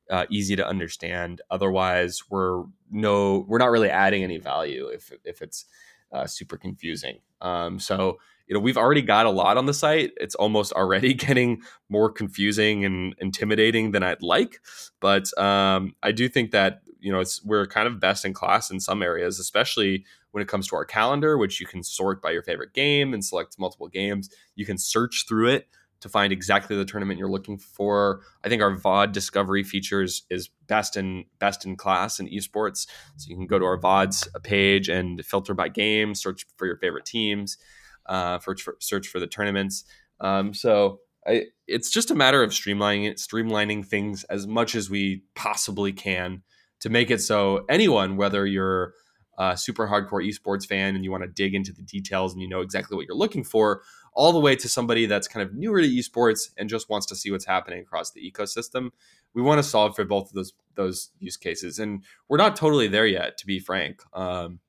uh, 0.09 0.25
easy 0.29 0.55
to 0.55 0.65
understand. 0.65 1.41
Otherwise, 1.49 2.21
we're 2.29 2.63
no, 2.91 3.43
we're 3.47 3.57
not 3.57 3.71
really 3.71 3.89
adding 3.89 4.23
any 4.23 4.37
value 4.37 4.85
if 4.87 5.11
if 5.25 5.41
it's 5.41 5.65
uh, 6.11 6.27
super 6.27 6.57
confusing. 6.57 7.19
Um, 7.41 7.79
so 7.79 8.19
you 8.47 8.53
know 8.53 8.59
we've 8.59 8.77
already 8.77 9.01
got 9.01 9.25
a 9.25 9.31
lot 9.31 9.57
on 9.57 9.65
the 9.65 9.73
site. 9.73 10.11
It's 10.17 10.35
almost 10.35 10.73
already 10.73 11.13
getting 11.25 11.63
more 11.89 12.11
confusing 12.11 12.85
and 12.85 13.15
intimidating 13.17 13.93
than 13.93 14.03
I'd 14.03 14.21
like. 14.21 14.59
But 14.99 15.35
um, 15.39 15.95
I 16.03 16.11
do 16.11 16.29
think 16.29 16.51
that 16.51 16.81
you 17.03 17.11
know 17.11 17.19
it's 17.19 17.43
we're 17.43 17.67
kind 17.67 17.87
of 17.87 17.99
best 17.99 18.23
in 18.23 18.33
class 18.33 18.71
in 18.71 18.79
some 18.79 19.03
areas, 19.03 19.37
especially 19.37 20.05
when 20.31 20.41
it 20.41 20.47
comes 20.47 20.67
to 20.67 20.75
our 20.75 20.85
calendar, 20.85 21.37
which 21.37 21.59
you 21.59 21.67
can 21.67 21.83
sort 21.83 22.21
by 22.21 22.31
your 22.31 22.41
favorite 22.41 22.73
game 22.73 23.13
and 23.13 23.23
select 23.23 23.59
multiple 23.59 23.89
games. 23.89 24.29
You 24.55 24.65
can 24.65 24.77
search 24.77 25.25
through 25.27 25.49
it 25.49 25.67
to 25.99 26.09
find 26.09 26.33
exactly 26.33 26.75
the 26.75 26.85
tournament 26.85 27.19
you're 27.19 27.29
looking 27.29 27.57
for. 27.57 28.21
I 28.43 28.49
think 28.49 28.61
our 28.61 28.75
VOD 28.75 29.11
discovery 29.11 29.63
features 29.63 30.23
is 30.29 30.49
best 30.67 30.95
in 30.95 31.25
best 31.39 31.65
in 31.65 31.75
class 31.75 32.19
in 32.19 32.27
esports. 32.29 32.87
So 33.17 33.29
you 33.29 33.35
can 33.35 33.47
go 33.47 33.59
to 33.59 33.65
our 33.65 33.77
VODs 33.77 34.27
page 34.43 34.87
and 34.87 35.23
filter 35.25 35.53
by 35.53 35.67
game, 35.67 36.15
search 36.15 36.45
for 36.57 36.65
your 36.65 36.77
favorite 36.77 37.05
teams, 37.05 37.57
uh, 38.05 38.39
for, 38.39 38.55
for 38.55 38.77
search 38.79 39.09
for 39.09 39.19
the 39.19 39.27
tournaments. 39.27 39.83
Um, 40.21 40.53
so 40.53 40.99
I, 41.27 41.47
it's 41.67 41.89
just 41.89 42.11
a 42.11 42.15
matter 42.15 42.41
of 42.43 42.51
streamlining 42.51 43.13
streamlining 43.13 43.85
things 43.85 44.23
as 44.25 44.47
much 44.47 44.73
as 44.73 44.89
we 44.89 45.23
possibly 45.35 45.91
can 45.91 46.43
to 46.83 46.89
make 46.89 47.09
it 47.09 47.21
so 47.21 47.63
anyone, 47.69 48.17
whether 48.17 48.45
you're 48.45 48.93
a 49.37 49.57
super 49.57 49.87
hardcore 49.87 50.21
esports 50.21 50.65
fan 50.65 50.95
and 50.95 51.05
you 51.05 51.11
want 51.11 51.23
to 51.23 51.29
dig 51.29 51.55
into 51.55 51.71
the 51.71 51.81
details 51.81 52.33
and 52.33 52.41
you 52.41 52.47
know 52.47 52.59
exactly 52.59 52.97
what 52.97 53.05
you're 53.07 53.15
looking 53.15 53.43
for, 53.43 53.83
all 54.13 54.33
the 54.33 54.39
way 54.39 54.53
to 54.53 54.67
somebody 54.67 55.05
that's 55.05 55.25
kind 55.25 55.47
of 55.47 55.55
newer 55.55 55.81
to 55.81 55.87
esports 55.87 56.49
and 56.57 56.67
just 56.67 56.89
wants 56.89 57.07
to 57.07 57.15
see 57.15 57.31
what's 57.31 57.45
happening 57.45 57.79
across 57.79 58.11
the 58.11 58.19
ecosystem. 58.19 58.89
We 59.33 59.41
want 59.41 59.59
to 59.59 59.63
solve 59.63 59.95
for 59.95 60.03
both 60.03 60.27
of 60.27 60.33
those 60.33 60.51
those 60.75 61.11
use 61.19 61.37
cases, 61.37 61.79
and 61.79 62.03
we're 62.27 62.37
not 62.37 62.57
totally 62.57 62.89
there 62.89 63.07
yet, 63.07 63.37
to 63.37 63.45
be 63.45 63.59
frank. 63.59 64.01
Um, 64.11 64.59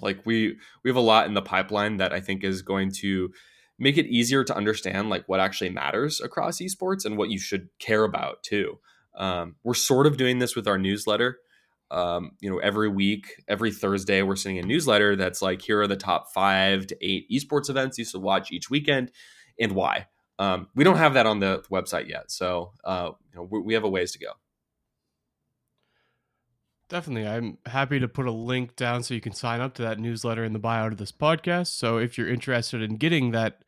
like 0.00 0.24
we 0.24 0.56
we 0.82 0.88
have 0.88 0.96
a 0.96 1.00
lot 1.00 1.26
in 1.26 1.34
the 1.34 1.42
pipeline 1.42 1.98
that 1.98 2.14
I 2.14 2.20
think 2.20 2.44
is 2.44 2.62
going 2.62 2.92
to 2.92 3.30
make 3.78 3.98
it 3.98 4.06
easier 4.06 4.42
to 4.44 4.56
understand 4.56 5.10
like 5.10 5.28
what 5.28 5.38
actually 5.38 5.70
matters 5.70 6.18
across 6.18 6.62
esports 6.62 7.04
and 7.04 7.18
what 7.18 7.28
you 7.28 7.38
should 7.38 7.68
care 7.78 8.04
about 8.04 8.42
too. 8.42 8.78
Um, 9.14 9.56
we're 9.62 9.74
sort 9.74 10.06
of 10.06 10.16
doing 10.16 10.38
this 10.38 10.56
with 10.56 10.66
our 10.66 10.78
newsletter. 10.78 11.38
Um, 11.90 12.32
you 12.40 12.48
know, 12.48 12.58
every 12.58 12.88
week, 12.88 13.42
every 13.46 13.70
Thursday, 13.70 14.22
we're 14.22 14.36
sending 14.36 14.64
a 14.64 14.66
newsletter 14.66 15.14
that's 15.14 15.42
like, 15.42 15.60
here 15.60 15.80
are 15.82 15.86
the 15.86 15.96
top 15.96 16.32
five 16.32 16.86
to 16.86 16.96
eight 17.02 17.30
esports 17.30 17.68
events 17.68 17.98
you 17.98 18.04
should 18.06 18.22
watch 18.22 18.50
each 18.50 18.70
weekend 18.70 19.12
and 19.60 19.72
why. 19.72 20.06
Um, 20.38 20.68
we 20.74 20.84
don't 20.84 20.96
have 20.96 21.14
that 21.14 21.26
on 21.26 21.40
the 21.40 21.62
website 21.70 22.08
yet, 22.08 22.30
so 22.30 22.72
uh, 22.84 23.10
you 23.30 23.36
know, 23.36 23.48
we, 23.50 23.60
we 23.60 23.74
have 23.74 23.84
a 23.84 23.88
ways 23.88 24.12
to 24.12 24.18
go. 24.18 24.32
Definitely. 26.88 27.26
I'm 27.26 27.58
happy 27.64 28.00
to 28.00 28.08
put 28.08 28.26
a 28.26 28.32
link 28.32 28.76
down 28.76 29.02
so 29.02 29.14
you 29.14 29.20
can 29.20 29.32
sign 29.32 29.60
up 29.60 29.74
to 29.74 29.82
that 29.82 29.98
newsletter 29.98 30.44
in 30.44 30.52
the 30.52 30.58
bio 30.58 30.88
of 30.88 30.98
this 30.98 31.12
podcast. 31.12 31.68
So 31.68 31.96
if 31.98 32.18
you're 32.18 32.28
interested 32.28 32.82
in 32.82 32.96
getting 32.96 33.30
that 33.30 33.64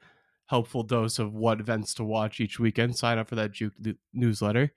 helpful 0.46 0.83
dose 0.83 1.18
of 1.18 1.33
what 1.35 1.59
events 1.59 1.94
to 1.94 2.04
watch 2.04 2.38
each 2.38 2.59
weekend, 2.59 2.96
sign 2.96 3.16
up 3.18 3.28
for 3.28 3.35
that 3.35 3.52
Juked 3.52 3.96
newsletter. 4.12 4.72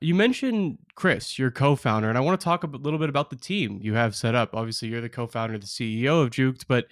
You 0.00 0.14
mentioned 0.14 0.78
Chris, 0.94 1.38
your 1.38 1.50
co-founder, 1.50 2.08
and 2.08 2.16
I 2.16 2.22
want 2.22 2.40
to 2.40 2.44
talk 2.44 2.64
a 2.64 2.66
little 2.66 2.98
bit 2.98 3.10
about 3.10 3.28
the 3.28 3.36
team 3.36 3.80
you 3.82 3.94
have 3.94 4.16
set 4.16 4.34
up. 4.34 4.54
Obviously, 4.54 4.88
you're 4.88 5.02
the 5.02 5.10
co-founder, 5.10 5.58
the 5.58 5.66
CEO 5.66 6.22
of 6.22 6.30
Juked, 6.30 6.64
but 6.66 6.86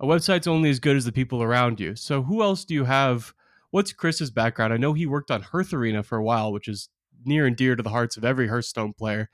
a 0.00 0.06
website's 0.06 0.46
only 0.46 0.68
as 0.68 0.78
good 0.78 0.96
as 0.96 1.06
the 1.06 1.12
people 1.12 1.42
around 1.42 1.80
you. 1.80 1.96
So, 1.96 2.22
who 2.22 2.42
else 2.42 2.66
do 2.66 2.74
you 2.74 2.84
have? 2.84 3.32
What's 3.70 3.92
Chris's 3.92 4.30
background? 4.30 4.74
I 4.74 4.76
know 4.76 4.92
he 4.92 5.06
worked 5.06 5.30
on 5.30 5.42
Hearth 5.42 5.72
Arena 5.72 6.02
for 6.02 6.18
a 6.18 6.22
while, 6.22 6.52
which 6.52 6.68
is 6.68 6.90
near 7.24 7.46
and 7.46 7.56
dear 7.56 7.74
to 7.74 7.82
the 7.82 7.88
hearts 7.88 8.18
of 8.18 8.24
every 8.24 8.48
Hearthstone 8.48 8.92
player. 8.92 9.30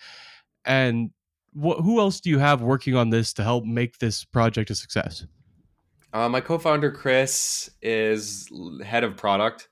And 0.64 1.10
wh- 1.54 1.82
who 1.82 1.98
else 1.98 2.20
do 2.20 2.30
you 2.30 2.38
have 2.38 2.62
working 2.62 2.94
on 2.94 3.10
this 3.10 3.32
to 3.34 3.42
help 3.42 3.64
make 3.64 3.98
this 3.98 4.24
project 4.24 4.70
a 4.70 4.76
success? 4.76 5.26
Uh, 6.12 6.28
my 6.28 6.40
co-founder 6.40 6.92
Chris 6.92 7.70
is 7.80 8.48
head 8.84 9.02
of 9.02 9.16
product. 9.16 9.68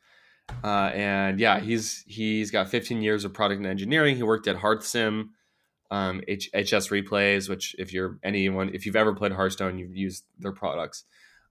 Uh, 0.62 0.90
and 0.94 1.40
yeah, 1.40 1.60
he's 1.60 2.04
he's 2.06 2.50
got 2.50 2.68
15 2.68 3.02
years 3.02 3.24
of 3.24 3.32
product 3.32 3.58
and 3.58 3.66
engineering. 3.66 4.16
He 4.16 4.22
worked 4.22 4.46
at 4.46 4.56
Hearthsim, 4.56 5.30
um, 5.90 6.20
H- 6.28 6.50
HS 6.54 6.88
Replays, 6.88 7.48
which 7.48 7.74
if 7.78 7.92
you're 7.92 8.18
anyone, 8.22 8.70
if 8.74 8.86
you've 8.86 8.96
ever 8.96 9.14
played 9.14 9.32
Hearthstone, 9.32 9.78
you've 9.78 9.96
used 9.96 10.24
their 10.38 10.52
products. 10.52 11.04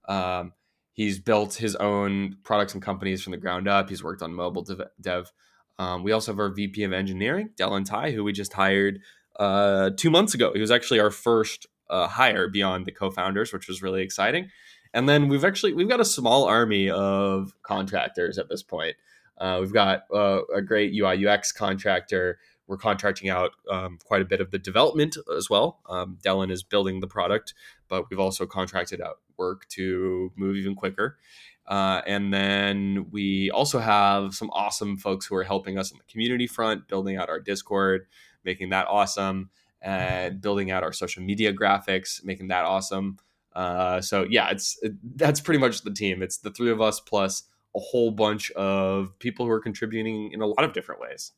Um, 0.07 0.53
he's 0.93 1.19
built 1.19 1.55
his 1.55 1.75
own 1.75 2.37
products 2.43 2.73
and 2.73 2.81
companies 2.81 3.23
from 3.23 3.31
the 3.31 3.37
ground 3.37 3.67
up. 3.67 3.89
He's 3.89 4.03
worked 4.03 4.21
on 4.21 4.33
mobile 4.33 4.63
dev. 4.63 4.81
dev. 4.99 5.31
Um, 5.77 6.03
we 6.03 6.11
also 6.11 6.33
have 6.33 6.39
our 6.39 6.49
VP 6.49 6.83
of 6.83 6.91
engineering, 6.91 7.51
Dylan 7.55 7.85
Tai, 7.85 8.11
who 8.11 8.23
we 8.23 8.33
just 8.33 8.51
hired 8.51 8.99
uh, 9.39 9.91
two 9.95 10.09
months 10.09 10.33
ago. 10.33 10.51
He 10.53 10.59
was 10.59 10.71
actually 10.71 10.99
our 10.99 11.09
first 11.09 11.67
uh, 11.89 12.07
hire 12.07 12.49
beyond 12.49 12.85
the 12.85 12.91
co-founders, 12.91 13.53
which 13.53 13.67
was 13.67 13.81
really 13.81 14.01
exciting. 14.01 14.49
And 14.93 15.07
then 15.07 15.27
we've 15.27 15.45
actually 15.45 15.73
we've 15.73 15.89
got 15.89 15.99
a 15.99 16.05
small 16.05 16.45
army 16.45 16.89
of 16.89 17.53
contractors 17.61 18.37
at 18.37 18.49
this 18.49 18.63
point. 18.63 18.95
Uh, 19.37 19.57
we've 19.61 19.73
got 19.73 20.03
uh, 20.13 20.41
a 20.53 20.61
great 20.61 20.93
UI 20.93 21.25
UX 21.25 21.51
contractor. 21.51 22.39
We're 22.67 22.77
contracting 22.77 23.29
out 23.29 23.51
um, 23.69 23.97
quite 24.03 24.21
a 24.21 24.25
bit 24.25 24.41
of 24.41 24.51
the 24.51 24.59
development 24.59 25.17
as 25.35 25.49
well. 25.49 25.79
Um, 25.87 26.17
Dylan 26.23 26.51
is 26.51 26.61
building 26.61 26.99
the 26.99 27.07
product, 27.07 27.53
but 27.87 28.09
we've 28.09 28.19
also 28.19 28.45
contracted 28.45 29.01
out 29.01 29.19
work 29.37 29.67
to 29.69 30.31
move 30.35 30.55
even 30.55 30.75
quicker. 30.75 31.17
Uh, 31.65 32.01
and 32.05 32.33
then 32.33 33.07
we 33.11 33.51
also 33.51 33.79
have 33.79 34.33
some 34.33 34.49
awesome 34.51 34.97
folks 34.97 35.25
who 35.25 35.35
are 35.35 35.43
helping 35.43 35.77
us 35.77 35.91
on 35.91 35.99
the 35.99 36.11
community 36.11 36.47
front, 36.47 36.87
building 36.87 37.15
out 37.15 37.29
our 37.29 37.39
Discord, 37.39 38.07
making 38.43 38.69
that 38.69 38.87
awesome, 38.87 39.49
and 39.81 40.41
building 40.41 40.71
out 40.71 40.83
our 40.83 40.91
social 40.91 41.23
media 41.23 41.53
graphics, 41.53 42.23
making 42.23 42.47
that 42.47 42.65
awesome. 42.65 43.17
Uh, 43.53 43.99
so 44.01 44.25
yeah, 44.29 44.49
it's 44.49 44.77
it, 44.81 44.93
that's 45.15 45.41
pretty 45.41 45.59
much 45.59 45.81
the 45.81 45.91
team. 45.91 46.21
It's 46.21 46.37
the 46.37 46.51
three 46.51 46.71
of 46.71 46.81
us 46.81 46.99
plus 46.99 47.43
a 47.75 47.79
whole 47.79 48.11
bunch 48.11 48.51
of 48.51 49.17
people 49.19 49.45
who 49.45 49.51
are 49.51 49.59
contributing 49.59 50.31
in 50.31 50.41
a 50.41 50.47
lot 50.47 50.63
of 50.63 50.73
different 50.73 51.01
ways. 51.01 51.31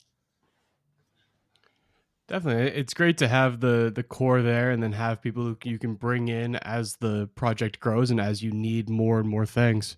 Definitely, 2.28 2.80
it's 2.80 2.94
great 2.94 3.18
to 3.18 3.28
have 3.28 3.60
the 3.60 3.92
the 3.94 4.04
core 4.04 4.42
there, 4.42 4.72
and 4.72 4.82
then 4.82 4.94
have 4.94 5.22
people 5.22 5.44
who 5.44 5.58
you 5.64 5.78
can 5.78 5.96
bring 5.96 6.30
in 6.30 6.56
as 6.58 6.96
the 6.98 7.30
project 7.36 7.80
grows 7.80 8.10
and 8.10 8.22
as 8.22 8.42
you 8.42 8.52
need 8.52 8.90
more 8.90 9.20
and 9.20 9.28
more 9.28 9.46
things. 9.46 9.98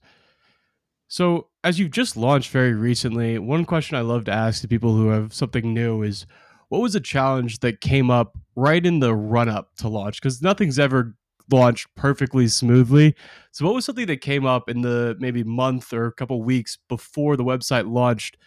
So, 1.07 1.49
as 1.63 1.77
you've 1.77 1.91
just 1.91 2.17
launched 2.17 2.49
very 2.49 2.73
recently, 2.73 3.37
one 3.37 3.65
question 3.65 3.97
I 3.97 4.01
love 4.01 4.25
to 4.25 4.31
ask 4.31 4.61
to 4.61 4.67
people 4.67 4.95
who 4.95 5.09
have 5.09 5.31
something 5.31 5.71
new 5.71 6.01
is, 6.01 6.25
what 6.69 6.81
was 6.81 6.95
a 6.95 6.99
challenge 6.99 7.59
that 7.59 7.81
came 7.81 8.09
up 8.09 8.35
right 8.55 8.83
in 8.83 8.99
the 8.99 9.13
run 9.13 9.47
up 9.47 9.75
to 9.75 9.87
launch? 9.87 10.19
Because 10.19 10.41
nothing's 10.41 10.79
ever 10.79 11.15
launched 11.53 11.87
perfectly 11.95 12.47
smoothly. 12.47 13.15
So, 13.51 13.65
what 13.65 13.75
was 13.75 13.85
something 13.85 14.07
that 14.07 14.21
came 14.21 14.45
up 14.45 14.69
in 14.69 14.81
the 14.81 15.15
maybe 15.19 15.43
month 15.43 15.93
or 15.93 16.07
a 16.07 16.11
couple 16.11 16.41
weeks 16.41 16.77
before 16.89 17.37
the 17.37 17.43
website 17.43 17.89
launched 17.89 18.37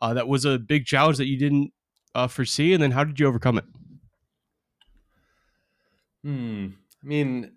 uh, 0.00 0.14
that 0.14 0.28
was 0.28 0.44
a 0.44 0.58
big 0.58 0.84
challenge 0.84 1.16
that 1.16 1.26
you 1.26 1.38
didn't 1.38 1.72
uh, 2.14 2.28
foresee? 2.28 2.72
And 2.72 2.82
then, 2.82 2.92
how 2.92 3.04
did 3.04 3.18
you 3.18 3.26
overcome 3.26 3.58
it? 3.58 3.64
Hmm. 6.22 6.66
I 7.02 7.06
mean, 7.06 7.52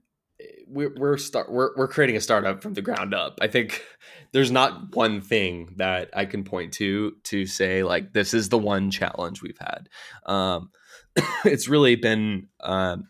we're 0.67 0.93
we're 0.95 1.17
start 1.17 1.51
we're 1.51 1.75
we're 1.75 1.87
creating 1.87 2.15
a 2.15 2.21
startup 2.21 2.61
from 2.61 2.73
the 2.73 2.81
ground 2.81 3.13
up. 3.13 3.37
I 3.41 3.47
think 3.47 3.83
there's 4.31 4.51
not 4.51 4.95
one 4.95 5.21
thing 5.21 5.73
that 5.77 6.09
I 6.13 6.25
can 6.25 6.43
point 6.43 6.73
to 6.73 7.15
to 7.25 7.45
say 7.45 7.83
like 7.83 8.13
this 8.13 8.33
is 8.33 8.49
the 8.49 8.57
one 8.57 8.91
challenge 8.91 9.41
we've 9.41 9.59
had. 9.59 9.89
Um, 10.25 10.71
it's 11.45 11.67
really 11.67 11.95
been 11.95 12.47
um, 12.61 13.09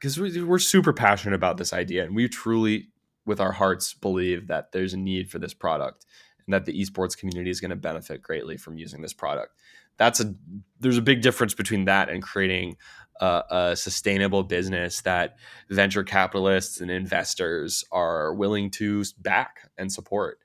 because 0.00 0.18
we're 0.18 0.58
super 0.58 0.92
passionate 0.92 1.34
about 1.34 1.56
this 1.56 1.72
idea 1.72 2.04
and 2.04 2.14
we 2.14 2.28
truly 2.28 2.88
with 3.26 3.40
our 3.40 3.52
hearts 3.52 3.94
believe 3.94 4.46
that 4.46 4.72
there's 4.72 4.94
a 4.94 4.96
need 4.96 5.30
for 5.30 5.38
this 5.38 5.54
product 5.54 6.06
and 6.46 6.54
that 6.54 6.64
the 6.64 6.80
esports 6.80 7.16
community 7.16 7.50
is 7.50 7.60
going 7.60 7.70
to 7.70 7.76
benefit 7.76 8.22
greatly 8.22 8.56
from 8.56 8.78
using 8.78 9.02
this 9.02 9.12
product. 9.12 9.54
That's 9.98 10.20
a 10.20 10.34
there's 10.78 10.96
a 10.96 11.02
big 11.02 11.20
difference 11.20 11.54
between 11.54 11.84
that 11.86 12.08
and 12.08 12.22
creating 12.22 12.76
a, 13.20 13.42
a 13.50 13.76
sustainable 13.76 14.44
business 14.44 15.00
that 15.02 15.36
venture 15.68 16.04
capitalists 16.04 16.80
and 16.80 16.90
investors 16.90 17.84
are 17.90 18.32
willing 18.32 18.70
to 18.72 19.04
back 19.18 19.68
and 19.76 19.92
support. 19.92 20.38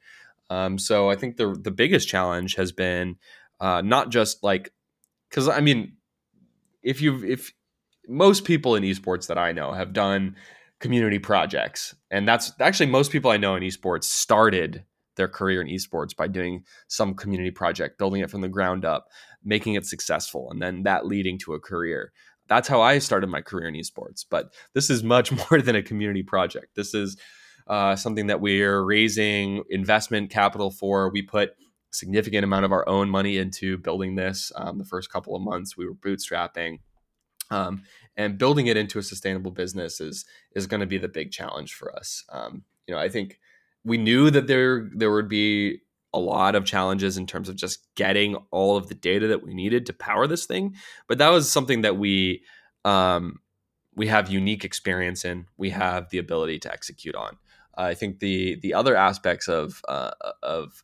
Um, 0.50 0.78
so 0.78 1.10
i 1.10 1.16
think 1.16 1.38
the 1.38 1.56
the 1.60 1.72
biggest 1.72 2.08
challenge 2.08 2.56
has 2.56 2.72
been 2.72 3.16
uh, 3.60 3.82
not 3.82 4.10
just 4.10 4.44
like 4.44 4.74
because 5.30 5.48
i 5.48 5.62
mean 5.62 5.94
if 6.84 7.02
you 7.02 7.24
if 7.24 7.54
most 8.08 8.44
people 8.46 8.76
in 8.76 8.84
esports 8.84 9.28
that 9.28 9.38
I 9.38 9.52
know 9.52 9.72
have 9.72 9.94
done 9.94 10.36
community 10.80 11.20
projects. 11.20 11.96
And 12.12 12.28
that's 12.28 12.52
actually 12.60 12.88
most 12.88 13.12
people 13.12 13.32
I 13.32 13.38
know 13.38 13.56
in 13.56 13.64
esports 13.64 14.04
started 14.04 14.84
their 15.16 15.28
career 15.28 15.62
in 15.62 15.68
esports 15.68 16.16
by 16.16 16.28
doing 16.28 16.64
some 16.88 17.14
community 17.14 17.52
project, 17.52 17.98
building 17.98 18.22
it 18.22 18.30
from 18.30 18.42
the 18.42 18.50
ground 18.50 18.84
up, 18.84 19.08
making 19.44 19.76
it 19.76 19.86
successful, 19.86 20.50
and 20.52 20.62
then 20.62 20.84
that 20.84 21.06
leading 21.06 21.38
to 21.40 21.54
a 21.54 21.60
career. 21.60 22.12
That's 22.50 22.68
how 22.68 22.82
I 22.82 23.00
started 23.00 23.28
my 23.28 23.42
career 23.42 23.68
in 23.68 23.76
esports. 23.76 24.26
But 24.30 24.54
this 24.74 24.90
is 24.90 25.04
much 25.04 25.32
more 25.52 25.62
than 25.62 25.76
a 25.76 25.84
community 25.84 26.24
project. 26.24 26.76
This 26.76 26.94
is 26.94 27.16
uh, 27.68 27.96
something 27.96 28.28
that 28.28 28.42
we're 28.42 28.84
raising 28.84 29.64
investment 29.70 30.30
capital 30.30 30.70
for. 30.70 31.10
We 31.10 31.22
put 31.22 31.52
significant 31.92 32.44
amount 32.44 32.66
of 32.66 32.72
our 32.72 32.88
own 32.90 33.10
money 33.10 33.38
into 33.38 33.78
building 33.78 34.16
this. 34.16 34.52
Um, 34.56 34.80
the 34.80 34.86
first 34.86 35.12
couple 35.12 35.36
of 35.36 35.42
months, 35.42 35.78
we 35.78 35.86
were 35.86 35.94
bootstrapping 35.94 36.80
um, 37.54 37.84
and 38.18 38.38
building 38.38 38.68
it 38.68 38.78
into 38.78 39.00
a 39.00 39.04
sustainable 39.04 39.52
business 39.52 40.02
is 40.02 40.26
is 40.56 40.68
going 40.68 40.82
to 40.82 40.88
be 40.88 40.98
the 40.98 41.08
big 41.08 41.32
challenge 41.32 41.74
for 41.74 41.96
us. 41.96 42.24
Um, 42.30 42.64
you 42.88 42.94
know, 42.94 43.00
I 43.00 43.10
think 43.10 43.40
we 43.84 43.98
knew 43.98 44.30
that 44.30 44.48
there 44.48 44.90
there 44.96 45.12
would 45.12 45.30
be 45.30 45.80
a 46.14 46.20
lot 46.20 46.56
of 46.56 46.66
challenges 46.66 47.18
in 47.18 47.26
terms 47.26 47.50
of 47.50 47.56
just 47.56 47.88
getting 47.96 48.36
all 48.52 48.78
of 48.78 48.88
the 48.88 48.94
data 48.94 49.28
that 49.28 49.44
we 49.44 49.54
needed 49.54 49.86
to 49.88 49.94
power 49.94 50.28
this 50.28 50.46
thing, 50.46 50.76
but 51.08 51.18
that 51.18 51.30
was 51.30 51.52
something 51.52 51.82
that 51.82 51.98
we 51.98 52.44
um, 52.86 53.40
we 53.96 54.08
have 54.08 54.30
unique 54.30 54.66
experience 54.66 55.26
in. 55.26 55.46
We 55.58 55.70
have 55.72 56.10
the 56.10 56.18
ability 56.18 56.60
to 56.60 56.72
execute 56.72 57.16
on. 57.16 57.38
Uh, 57.78 57.82
I 57.82 57.94
think 57.94 58.20
the 58.20 58.56
the 58.62 58.74
other 58.74 58.96
aspects 58.96 59.48
of 59.48 59.82
uh, 59.88 60.12
of 60.42 60.84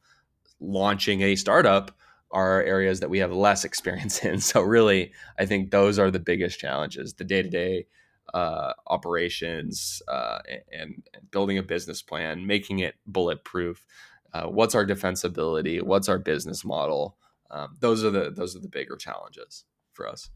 launching 0.59 1.21
a 1.21 1.35
startup 1.35 1.91
are 2.31 2.61
areas 2.63 2.99
that 2.99 3.09
we 3.09 3.19
have 3.19 3.31
less 3.31 3.63
experience 3.63 4.19
in. 4.25 4.39
So 4.39 4.61
really, 4.61 5.13
I 5.37 5.45
think 5.45 5.71
those 5.71 5.99
are 5.99 6.11
the 6.11 6.19
biggest 6.19 6.59
challenges: 6.59 7.13
the 7.13 7.23
day 7.23 7.41
to 7.41 7.49
day 7.49 7.87
operations 8.33 10.01
uh, 10.07 10.39
and, 10.71 11.03
and, 11.13 11.31
building 11.31 11.57
a 11.57 11.63
business 11.63 12.01
plan, 12.01 12.45
making 12.45 12.79
it 12.79 12.95
bulletproof. 13.07 13.85
Uh, 14.33 14.43
what's 14.43 14.75
our 14.75 14.85
defensibility? 14.85 15.81
What's 15.81 16.09
our 16.09 16.19
business 16.19 16.63
model? 16.63 17.17
Um, 17.51 17.75
those 17.79 18.03
are 18.03 18.11
the 18.11 18.29
those 18.29 18.55
are 18.55 18.59
the 18.59 18.67
bigger 18.67 18.95
challenges 18.95 19.65
for 19.93 20.07
us. 20.07 20.29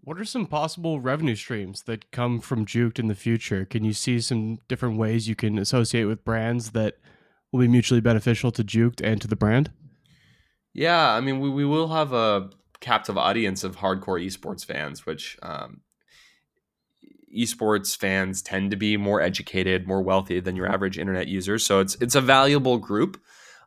What 0.00 0.18
are 0.18 0.24
some 0.26 0.46
possible 0.46 1.00
revenue 1.00 1.34
streams 1.34 1.84
that 1.84 2.10
come 2.10 2.40
from 2.40 2.66
Juked 2.66 2.98
in 2.98 3.08
the 3.08 3.14
future? 3.14 3.64
Can 3.64 3.84
you 3.84 3.94
see 3.94 4.20
some 4.20 4.58
different 4.68 4.98
ways 4.98 5.28
you 5.28 5.34
can 5.34 5.58
associate 5.58 6.04
with 6.04 6.26
brands 6.26 6.72
that 6.72 6.98
will 7.50 7.60
be 7.60 7.68
mutually 7.68 8.02
beneficial 8.02 8.50
to 8.52 8.62
Juked 8.62 9.00
and 9.02 9.18
to 9.22 9.28
the 9.28 9.36
brand? 9.36 9.70
Yeah, 10.74 11.12
I 11.12 11.20
mean, 11.20 11.40
we, 11.40 11.48
we 11.48 11.64
will 11.64 11.88
have 11.88 12.12
a 12.12 12.50
captive 12.80 13.16
audience 13.16 13.64
of 13.64 13.76
hardcore 13.76 14.22
esports 14.22 14.64
fans, 14.66 15.06
which 15.06 15.38
um, 15.42 15.80
esports 17.34 17.96
fans 17.96 18.42
tend 18.42 18.72
to 18.72 18.76
be 18.76 18.96
more 18.96 19.20
educated, 19.20 19.86
more 19.86 20.02
wealthy 20.02 20.40
than 20.40 20.56
your 20.56 20.70
average 20.70 20.98
internet 20.98 21.28
user. 21.28 21.58
So 21.58 21.80
it's 21.80 21.94
it's 22.00 22.14
a 22.14 22.20
valuable 22.20 22.78
group. 22.78 23.20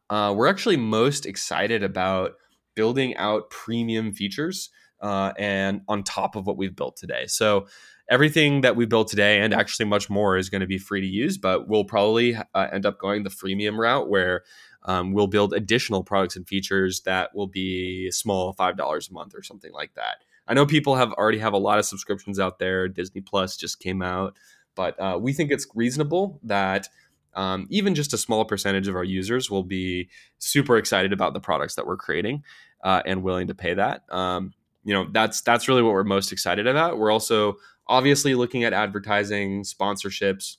Uh, 0.10 0.34
we're 0.36 0.48
actually 0.48 0.78
most 0.78 1.26
excited 1.26 1.82
about 1.82 2.34
building 2.76 3.16
out 3.18 3.50
premium 3.50 4.14
features 4.14 4.70
uh, 5.02 5.34
and 5.38 5.82
on 5.88 6.04
top 6.04 6.36
of 6.36 6.46
what 6.46 6.58
we've 6.58 6.76
built 6.76 6.96
today. 6.96 7.26
So 7.28 7.68
everything 8.10 8.62
that 8.62 8.76
we 8.76 8.86
built 8.86 9.10
today 9.10 9.42
and 9.42 9.54
actually 9.54 9.86
much 9.86 10.10
more 10.10 10.38
is 10.38 10.50
going 10.50 10.62
to 10.62 10.68
be 10.68 10.78
free 10.78 11.02
to 11.02 11.08
use, 11.08 11.38
but 11.38 11.68
we'll 11.68 11.84
probably 11.84 12.36
uh, 12.36 12.68
end 12.72 12.86
up 12.86 13.00
going 13.00 13.24
the 13.24 13.30
freemium 13.30 13.78
route 13.78 14.10
where 14.10 14.44
um, 14.88 15.14
we'll 15.14 15.28
build 15.28 15.54
additional 15.54 16.04
products 16.04 16.36
and 16.36 16.48
features 16.48 17.02
that 17.02 17.36
will 17.36 17.48
be 17.48 18.10
small, 18.10 18.54
five 18.54 18.78
dollars 18.78 19.10
a 19.10 19.14
month 19.14 19.36
or 19.36 19.44
something 19.44 19.72
like 19.74 19.94
that. 19.94 20.24
I 20.48 20.54
know 20.54 20.66
people 20.66 20.96
have 20.96 21.12
already 21.14 21.40
have 21.40 21.54
a 21.54 21.58
lot 21.58 21.78
of 21.78 21.86
subscriptions 21.86 22.40
out 22.40 22.58
there. 22.58 22.88
Disney 22.88 23.22
Plus 23.22 23.58
just 23.58 23.80
came 23.80 24.02
out, 24.02 24.36
but 24.76 25.00
uh, 25.00 25.20
we 25.22 25.34
think 25.34 25.52
it's 25.52 25.68
reasonable 25.76 26.40
that 26.44 26.88
um, 27.36 27.68
even 27.70 27.94
just 27.94 28.14
a 28.14 28.18
small 28.18 28.46
percentage 28.46 28.88
of 28.88 28.96
our 28.96 29.04
users 29.04 29.52
will 29.52 29.64
be 29.64 30.10
super 30.40 30.78
excited 30.78 31.14
about 31.14 31.34
the 31.34 31.40
products 31.40 31.76
that 31.76 31.86
we're 31.86 31.98
creating 31.98 32.44
uh, 32.84 33.04
and 33.06 33.22
willing 33.22 33.48
to 33.48 33.54
pay 33.54 33.74
that. 33.76 34.02
Um, 34.10 34.54
you 34.84 34.94
know, 34.94 35.08
that's 35.12 35.42
that's 35.42 35.68
really 35.68 35.84
what 35.84 35.92
we're 35.92 36.06
most 36.06 36.32
excited 36.32 36.66
about. 36.66 36.98
We're 36.98 37.12
also 37.12 37.58
obviously 37.88 38.36
looking 38.36 38.64
at 38.64 38.72
advertising, 38.74 39.64
sponsorships. 39.64 40.58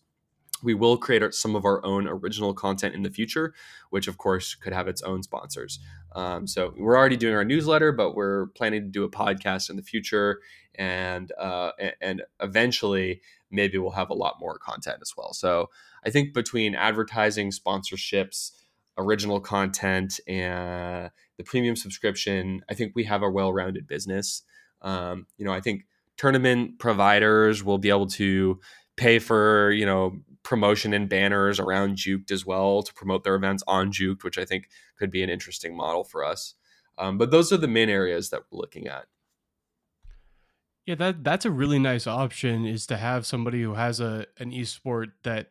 We 0.63 0.75
will 0.75 0.97
create 0.97 1.35
some 1.35 1.57
of 1.57 1.65
our 1.65 1.85
own 1.85 2.09
original 2.09 2.55
content 2.55 2.95
in 2.95 3.03
the 3.03 3.11
future, 3.11 3.55
which 3.91 4.09
of 4.09 4.19
course 4.19 4.55
could 4.55 4.73
have 4.73 4.89
its 4.89 5.03
own 5.03 5.23
sponsors. 5.23 5.79
Um, 6.15 6.47
so 6.47 6.75
we're 6.77 6.97
already 6.97 7.17
doing 7.17 7.35
our 7.35 7.45
newsletter, 7.45 7.93
but 7.93 8.15
we're 8.15 8.47
planning 8.49 8.83
to 8.83 8.89
do 8.89 9.05
a 9.05 9.11
podcast 9.11 9.71
in 9.71 9.77
the 9.77 9.83
future, 9.83 10.41
and 10.75 11.33
uh, 11.39 11.73
and 12.01 12.23
eventually 12.41 13.21
maybe 13.51 13.79
we'll 13.79 13.91
have 13.93 14.11
a 14.11 14.15
lot 14.15 14.37
more 14.41 14.59
content 14.59 14.99
as 15.01 15.15
well. 15.17 15.33
So 15.33 15.71
I 16.05 16.11
think 16.11 16.35
between 16.35 16.75
advertising, 16.75 17.51
sponsorships, 17.51 18.53
original 18.97 19.41
content, 19.41 20.21
and 20.27 21.11
the 21.37 21.45
premium 21.45 21.77
subscription, 21.77 22.63
I 22.69 22.75
think 22.75 22.93
we 22.95 23.05
have 23.05 23.23
a 23.23 23.31
well-rounded 23.31 23.87
business. 23.87 24.43
Um, 24.83 25.27
you 25.39 25.45
know, 25.45 25.53
I 25.53 25.61
think 25.61 25.87
tournament 26.17 26.79
providers 26.79 27.65
will 27.65 27.79
be 27.79 27.89
able 27.89 28.09
to 28.09 28.61
pay 28.97 29.19
for 29.19 29.71
you 29.71 29.87
know 29.87 30.19
promotion 30.49 30.95
and 30.95 31.11
banners 31.11 31.61
around 31.61 31.97
Juked 31.97 32.31
as 32.31 32.47
well 32.47 32.83
to 32.83 32.95
promote 32.95 33.23
their 33.23 33.35
events 33.35 33.63
on 33.69 33.93
Juked, 33.93 34.25
which 34.25 34.39
I 34.39 34.47
think 34.47 34.71
could 34.99 35.11
be 35.11 35.23
an 35.23 35.29
interesting 35.29 35.77
model 35.77 36.05
for 36.05 36.25
us. 36.25 36.55
Um, 36.97 37.19
but 37.19 37.31
those 37.31 37.53
are 37.53 37.59
the 37.59 37.69
main 37.69 37.91
areas 37.91 38.31
that 38.31 38.45
we're 38.51 38.59
looking 38.59 38.89
at. 38.89 39.05
Yeah, 40.87 40.95
that 40.95 41.23
that's 41.23 41.45
a 41.45 41.51
really 41.51 41.79
nice 41.79 42.07
option 42.07 42.65
is 42.65 42.87
to 42.87 42.97
have 42.97 43.27
somebody 43.27 43.63
who 43.63 43.75
has 43.75 44.01
a 44.01 44.25
an 44.39 44.53
esport 44.53 45.09
that 45.23 45.51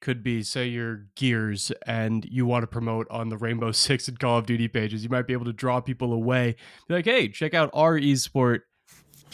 could 0.00 0.22
be 0.22 0.42
say 0.42 0.66
your 0.66 1.08
gears 1.16 1.70
and 1.86 2.24
you 2.24 2.46
want 2.46 2.62
to 2.62 2.66
promote 2.66 3.06
on 3.10 3.28
the 3.28 3.36
Rainbow 3.36 3.72
Six 3.72 4.08
and 4.08 4.18
Call 4.18 4.38
of 4.38 4.46
Duty 4.46 4.68
pages. 4.68 5.04
You 5.04 5.10
might 5.10 5.26
be 5.26 5.34
able 5.34 5.44
to 5.44 5.52
draw 5.52 5.80
people 5.80 6.14
away. 6.14 6.56
Be 6.88 6.94
like, 6.94 7.04
hey, 7.04 7.28
check 7.28 7.52
out 7.52 7.68
our 7.74 8.00
esport 8.00 8.60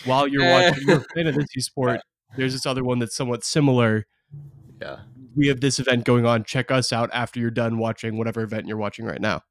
while 0.05 0.27
you're 0.27 0.51
watching 0.51 0.89
you're 0.89 0.99
a 0.99 1.15
fan 1.15 1.29
of 1.29 1.37
this 1.37 1.49
esport, 1.57 2.01
there's 2.37 2.53
this 2.53 2.67
other 2.67 2.83
one 2.83 2.99
that's 2.99 3.17
somewhat 3.17 3.45
similar. 3.45 4.05
Yeah. 4.81 5.01
We 5.35 5.49
have 5.49 5.61
this 5.61 5.79
event 5.79 6.05
going 6.05 6.27
on. 6.27 6.45
Check 6.45 6.71
us 6.71 6.93
out 6.93 7.11
after 7.13 7.41
you're 7.41 7.51
done 7.51 7.79
watching 7.79 8.17
whatever 8.17 8.43
event 8.43 8.67
you're 8.67 8.77
watching 8.77 9.05
right 9.05 9.21
now. 9.21 9.43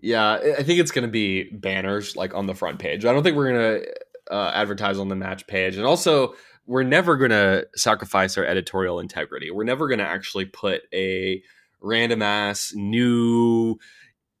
Yeah, 0.00 0.34
I 0.58 0.62
think 0.62 0.80
it's 0.80 0.90
going 0.90 1.06
to 1.06 1.10
be 1.10 1.50
banners 1.50 2.14
like 2.14 2.34
on 2.34 2.46
the 2.46 2.54
front 2.54 2.78
page. 2.78 3.04
I 3.04 3.12
don't 3.12 3.22
think 3.22 3.36
we're 3.36 3.52
going 3.52 3.82
to 3.82 4.34
uh, 4.34 4.50
advertise 4.54 4.98
on 4.98 5.08
the 5.08 5.16
match 5.16 5.46
page. 5.46 5.76
And 5.76 5.86
also, 5.86 6.34
we're 6.66 6.82
never 6.82 7.16
going 7.16 7.30
to 7.30 7.66
sacrifice 7.74 8.36
our 8.36 8.44
editorial 8.44 9.00
integrity. 9.00 9.50
We're 9.50 9.64
never 9.64 9.88
going 9.88 9.98
to 9.98 10.06
actually 10.06 10.44
put 10.44 10.82
a 10.92 11.42
random 11.80 12.22
ass 12.22 12.72
new 12.74 13.76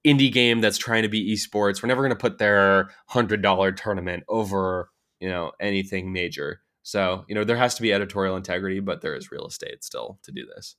indie 0.06 0.32
game 0.32 0.60
that's 0.60 0.78
trying 0.78 1.02
to 1.02 1.08
be 1.08 1.34
esports. 1.34 1.82
We're 1.82 1.88
never 1.88 2.02
going 2.02 2.10
to 2.10 2.16
put 2.16 2.38
their 2.38 2.90
$100 3.10 3.76
tournament 3.76 4.24
over 4.28 4.90
you 5.24 5.30
know 5.30 5.52
anything 5.58 6.12
major. 6.12 6.60
So 6.84 7.24
you 7.28 7.34
know 7.34 7.44
there 7.44 7.56
has 7.56 7.74
to 7.76 7.82
be 7.82 7.92
editorial 7.92 8.36
integrity, 8.36 8.80
but 8.80 9.02
there 9.02 9.16
is 9.16 9.32
real 9.32 9.46
estate 9.48 9.82
still 9.82 10.20
to 10.24 10.32
do 10.32 10.46
this. 10.46 10.76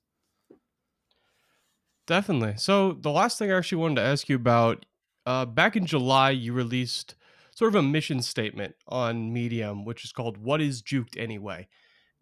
Definitely. 2.07 2.55
So 2.57 2.93
the 2.93 3.11
last 3.11 3.39
thing 3.39 3.51
I 3.51 3.57
actually 3.57 3.79
wanted 3.79 3.95
to 3.95 4.01
ask 4.03 4.29
you 4.29 4.35
about, 4.35 4.85
uh, 5.25 5.45
back 5.45 5.75
in 5.75 5.85
July, 5.87 6.29
you 6.31 6.53
released 6.53 7.15
sort 7.55 7.69
of 7.69 7.75
a 7.75 7.81
mission 7.81 8.21
statement 8.21 8.75
on 8.87 9.33
Medium, 9.33 9.85
which 9.85 10.05
is 10.05 10.11
called 10.11 10.37
"What 10.37 10.61
Is 10.61 10.83
Juked 10.83 11.17
Anyway," 11.17 11.67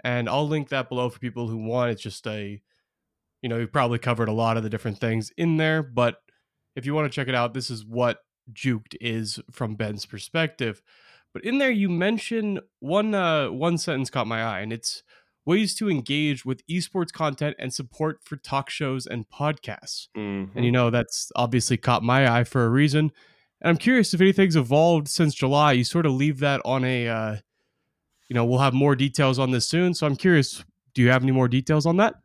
and 0.04 0.30
I'll 0.30 0.48
link 0.48 0.69
that 0.69 0.89
below 0.89 1.10
for 1.10 1.19
people 1.19 1.48
who 1.50 1.58
want. 1.58 1.91
It's 1.91 2.02
just 2.02 2.26
a, 2.28 2.62
you 3.41 3.50
know, 3.50 3.58
you've 3.60 3.74
probably 3.74 4.00
covered 4.00 4.30
a 4.30 4.34
lot 4.34 4.58
of 4.58 4.63
the 4.63 4.69
different 4.69 5.00
things 5.00 5.32
in 5.38 5.58
there, 5.58 5.84
but 5.84 6.17
if 6.76 6.86
you 6.86 6.93
want 6.96 7.12
to 7.12 7.15
check 7.15 7.28
it 7.28 7.36
out, 7.36 7.54
this 7.54 7.69
is 7.69 7.86
what 7.86 8.19
Juked 8.54 8.96
is 9.02 9.39
from 9.52 9.76
Ben's 9.76 10.06
perspective. 10.06 10.82
But 11.34 11.43
in 11.43 11.58
there, 11.58 11.72
you 11.72 11.89
mention 11.89 12.60
one 12.80 13.15
uh, 13.15 13.50
one 13.50 13.78
sentence 13.80 14.10
caught 14.10 14.28
my 14.28 14.43
eye, 14.43 14.60
and 14.60 14.72
it's 14.72 15.04
ways 15.46 15.76
to 15.76 15.89
engage 15.89 16.46
with 16.46 16.65
esports 16.67 17.12
content 17.12 17.56
and 17.60 17.74
support 17.74 18.19
for 18.24 18.38
talk 18.38 18.69
shows 18.69 19.06
and 19.06 19.28
podcasts. 19.30 20.08
Mm-hmm. 20.15 20.56
And 20.56 20.65
you 20.65 20.72
mm-hmm. 20.72 20.74
know 20.74 20.89
that's 20.89 21.32
obviously 21.36 21.76
caught 21.78 22.04
my 22.04 22.32
eye 22.32 22.43
for 22.43 22.65
a 22.65 22.69
reason. 22.69 23.12
And 23.62 23.69
I'm 23.69 23.78
curious 23.78 24.13
if 24.13 24.22
anything's 24.22 24.56
evolved 24.56 25.08
since 25.08 25.34
July. 25.34 25.74
You 25.74 25.84
sort 25.84 26.06
of 26.06 26.13
leave 26.13 26.39
that 26.39 26.62
on 26.65 26.84
a, 26.84 27.08
uh, 27.08 27.36
you 28.30 28.34
know, 28.36 28.46
we'll 28.46 28.60
have 28.60 28.74
more 28.74 28.96
details 28.96 29.39
on 29.39 29.52
this 29.52 29.67
soon. 29.67 29.93
So 29.93 30.06
I'm 30.06 30.15
curious, 30.15 30.63
do 30.93 31.02
you 31.02 31.10
have 31.10 31.24
any 31.24 31.32
more 31.32 31.48
details 31.48 31.86
on 31.86 31.98
that? 31.98 32.15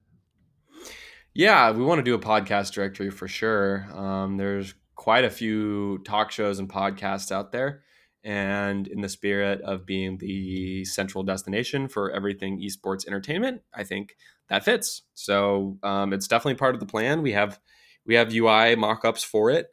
Yeah, 1.34 1.70
we 1.70 1.84
want 1.84 2.00
to 2.00 2.02
do 2.02 2.14
a 2.14 2.18
podcast 2.18 2.72
directory 2.72 3.10
for 3.10 3.28
sure. 3.28 3.86
Um, 3.94 4.36
there's 4.36 4.74
quite 4.96 5.24
a 5.24 5.30
few 5.30 5.98
talk 5.98 6.32
shows 6.32 6.58
and 6.58 6.68
podcasts 6.68 7.30
out 7.30 7.52
there 7.52 7.82
and 8.28 8.86
in 8.86 9.00
the 9.00 9.08
spirit 9.08 9.60
of 9.62 9.86
being 9.86 10.18
the 10.18 10.84
central 10.84 11.24
destination 11.24 11.88
for 11.88 12.10
everything 12.10 12.60
esports 12.60 13.06
entertainment 13.06 13.62
i 13.74 13.82
think 13.82 14.16
that 14.48 14.64
fits. 14.64 15.02
So 15.14 15.78
um, 15.82 16.12
it's 16.12 16.26
definitely 16.26 16.56
part 16.56 16.74
of 16.74 16.80
the 16.80 16.86
plan. 16.86 17.22
We 17.22 17.32
have 17.32 17.60
we 18.06 18.14
have 18.14 18.32
ui 18.32 18.76
mock-ups 18.76 19.22
for 19.22 19.50
it. 19.50 19.68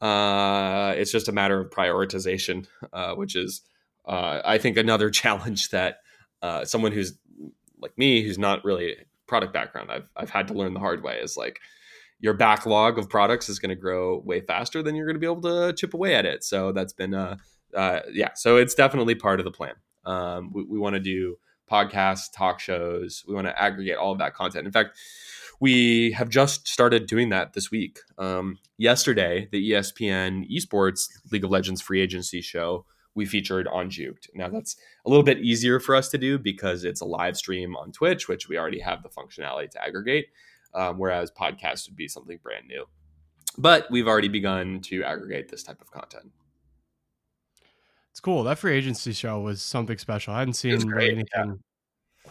Uh, 0.00 0.94
it's 0.96 1.12
just 1.12 1.28
a 1.28 1.32
matter 1.32 1.60
of 1.60 1.70
prioritization 1.70 2.66
uh, 2.92 3.14
which 3.14 3.36
is 3.36 3.60
uh, 4.06 4.40
i 4.46 4.56
think 4.56 4.78
another 4.78 5.10
challenge 5.22 5.68
that 5.70 5.98
uh, 6.40 6.64
someone 6.64 6.90
who's 6.90 7.18
like 7.82 7.96
me 7.98 8.22
who's 8.22 8.38
not 8.38 8.64
really 8.64 8.96
product 9.26 9.52
background 9.52 9.90
i've, 9.92 10.08
I've 10.16 10.30
had 10.30 10.48
to 10.48 10.54
learn 10.54 10.72
the 10.72 10.80
hard 10.80 11.02
way 11.02 11.18
is 11.18 11.36
like 11.36 11.60
your 12.18 12.32
backlog 12.32 12.98
of 12.98 13.10
products 13.10 13.50
is 13.50 13.58
going 13.58 13.68
to 13.68 13.74
grow 13.74 14.20
way 14.20 14.40
faster 14.40 14.82
than 14.82 14.94
you're 14.94 15.04
going 15.04 15.16
to 15.16 15.20
be 15.20 15.26
able 15.26 15.42
to 15.42 15.72
chip 15.72 15.94
away 15.94 16.14
at 16.14 16.26
it. 16.26 16.44
So 16.44 16.70
that's 16.70 16.92
been 16.92 17.14
a 17.14 17.38
uh, 17.74 18.00
yeah, 18.12 18.30
so 18.34 18.56
it's 18.56 18.74
definitely 18.74 19.14
part 19.14 19.40
of 19.40 19.44
the 19.44 19.50
plan. 19.50 19.74
Um, 20.04 20.50
we, 20.52 20.64
we 20.64 20.78
want 20.78 20.94
to 20.94 21.00
do 21.00 21.36
podcasts, 21.70 22.32
talk 22.34 22.60
shows. 22.60 23.24
We 23.28 23.34
want 23.34 23.46
to 23.46 23.62
aggregate 23.62 23.96
all 23.96 24.12
of 24.12 24.18
that 24.18 24.34
content. 24.34 24.66
In 24.66 24.72
fact, 24.72 24.98
we 25.60 26.12
have 26.12 26.28
just 26.28 26.66
started 26.66 27.06
doing 27.06 27.28
that 27.28 27.52
this 27.52 27.70
week. 27.70 28.00
Um, 28.18 28.58
yesterday, 28.78 29.48
the 29.52 29.72
ESPN 29.72 30.50
Esports 30.50 31.08
League 31.30 31.44
of 31.44 31.50
Legends 31.50 31.80
free 31.80 32.00
agency 32.00 32.40
show 32.40 32.86
we 33.14 33.26
featured 33.26 33.66
on 33.68 33.90
Juked. 33.90 34.28
Now 34.34 34.48
that's 34.48 34.76
a 35.04 35.10
little 35.10 35.24
bit 35.24 35.38
easier 35.38 35.80
for 35.80 35.94
us 35.94 36.08
to 36.10 36.18
do 36.18 36.38
because 36.38 36.84
it's 36.84 37.00
a 37.00 37.04
live 37.04 37.36
stream 37.36 37.76
on 37.76 37.92
Twitch, 37.92 38.28
which 38.28 38.48
we 38.48 38.56
already 38.56 38.80
have 38.80 39.02
the 39.02 39.08
functionality 39.08 39.68
to 39.70 39.82
aggregate. 39.84 40.28
Um, 40.72 40.98
whereas 40.98 41.32
podcasts 41.32 41.88
would 41.88 41.96
be 41.96 42.06
something 42.06 42.38
brand 42.42 42.68
new. 42.68 42.86
But 43.58 43.90
we've 43.90 44.06
already 44.06 44.28
begun 44.28 44.80
to 44.82 45.02
aggregate 45.02 45.48
this 45.48 45.64
type 45.64 45.80
of 45.80 45.90
content. 45.90 46.30
It's 48.12 48.20
cool. 48.20 48.42
That 48.44 48.58
free 48.58 48.76
agency 48.76 49.12
show 49.12 49.40
was 49.40 49.62
something 49.62 49.98
special. 49.98 50.34
I 50.34 50.40
hadn't 50.40 50.54
seen 50.54 50.86
really 50.88 51.10
anything 51.10 51.28
yeah. 51.34 51.52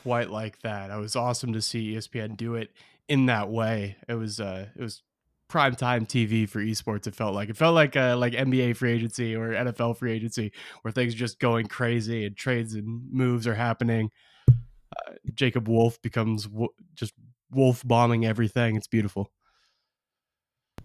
quite 0.02 0.30
like 0.30 0.60
that. 0.62 0.92
It 0.92 0.98
was 0.98 1.16
awesome 1.16 1.54
to 1.54 1.62
see 1.62 1.94
ESPN 1.94 2.36
do 2.36 2.56
it 2.56 2.72
in 3.08 3.26
that 3.28 3.50
way. 3.50 3.96
It 4.08 4.16
was 4.16 4.40
uh 4.40 4.68
it 4.76 4.82
was 4.82 5.04
prime 5.48 5.76
time 5.76 6.06
TV 6.06 6.48
for 6.48 6.60
esports. 6.60 7.08
It 7.08 7.16
felt 7.16 7.34
like 7.34 7.50
it 7.50 7.58
felt 7.58 7.76
like 7.76 7.96
uh, 7.96 8.16
like 8.18 8.34
NBA 8.34 8.78
free 8.78 8.92
agency 8.92 9.36
or 9.36 9.50
NFL 9.50 9.98
free 9.98 10.14
agency 10.14 10.52
where 10.82 10.92
things 10.92 11.14
are 11.14 11.18
just 11.18 11.40
going 11.40 11.68
crazy 11.68 12.26
and 12.26 12.38
trades 12.38 12.76
and 12.76 13.12
moves 13.12 13.48
are 13.48 13.56
happening. 13.56 14.12
Jacob 15.34 15.68
Wolf 15.68 16.02
becomes 16.02 16.48
wo- 16.48 16.74
just 16.94 17.14
wolf 17.52 17.86
bombing 17.86 18.26
everything. 18.26 18.76
It's 18.76 18.88
beautiful. 18.88 19.32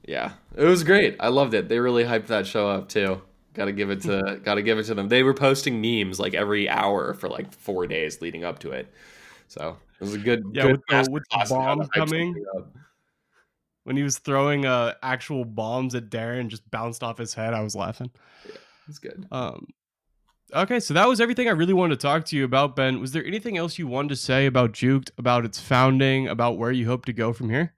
Yeah, 0.07 0.33
it 0.57 0.64
was 0.64 0.85
great. 0.85 1.16
I 1.20 1.28
loved 1.28 1.54
it. 1.54 1.68
They 1.68 1.78
really 1.78 2.04
hyped 2.04 2.26
that 2.26 2.46
show 2.46 2.68
up 2.68 2.88
too. 2.88 3.22
Got 3.55 3.67
to 3.67 3.73
give 3.73 3.90
it 3.90 4.03
to 4.03 4.40
got 4.43 4.57
to 4.57 4.62
give 4.62 4.79
it 4.79 4.85
to 4.85 4.95
them. 4.95 5.09
They 5.09 5.23
were 5.23 5.33
posting 5.33 5.81
memes 5.81 6.19
like 6.19 6.35
every 6.35 6.69
hour 6.69 7.14
for 7.14 7.29
like 7.29 7.53
four 7.55 7.87
days 7.87 8.21
leading 8.21 8.45
up 8.45 8.59
to 8.61 8.73
it. 8.73 8.93
So 9.47 9.77
it 10.01 10.05
was 10.05 10.14
a 10.14 10.19
good 10.19 10.45
Yeah, 10.53 10.64
good 10.64 10.73
with 10.73 10.81
the, 10.88 11.11
with 11.11 11.23
the 11.31 11.37
masterclass 11.37 11.51
in 11.51 11.61
how 11.61 11.75
to 11.75 11.77
bomb 11.77 11.88
coming, 11.90 12.45
when 13.85 13.97
he 13.97 14.03
was 14.03 14.19
throwing 14.19 14.67
uh, 14.67 14.95
actual 15.03 15.45
bombs 15.45 15.95
at 15.95 16.11
Darren, 16.11 16.49
just 16.49 16.69
bounced 16.71 17.03
off 17.03 17.19
his 17.19 17.33
head. 17.33 17.55
I 17.55 17.62
was 17.62 17.77
laughing. 17.77 18.11
It's 18.88 18.99
good. 18.99 19.27
Um, 19.31 19.69
okay, 20.53 20.81
so 20.81 20.95
that 20.95 21.07
was 21.07 21.21
everything 21.21 21.49
I 21.49 21.53
really 21.53 21.75
wanted 21.75 22.01
to 22.01 22.03
talk 22.03 22.25
to 22.27 22.37
you 22.37 22.45
about, 22.45 22.75
Ben. 22.75 23.01
Was 23.01 23.12
there 23.12 23.25
anything 23.25 23.57
else 23.57 23.79
you 23.79 23.87
wanted 23.87 24.09
to 24.09 24.17
say 24.17 24.47
about 24.47 24.73
Juked, 24.73 25.11
about 25.17 25.45
its 25.45 25.61
founding, 25.61 26.27
about 26.27 26.59
where 26.59 26.73
you 26.73 26.87
hope 26.87 27.05
to 27.05 27.12
go 27.12 27.33
from 27.33 27.51
here? 27.51 27.75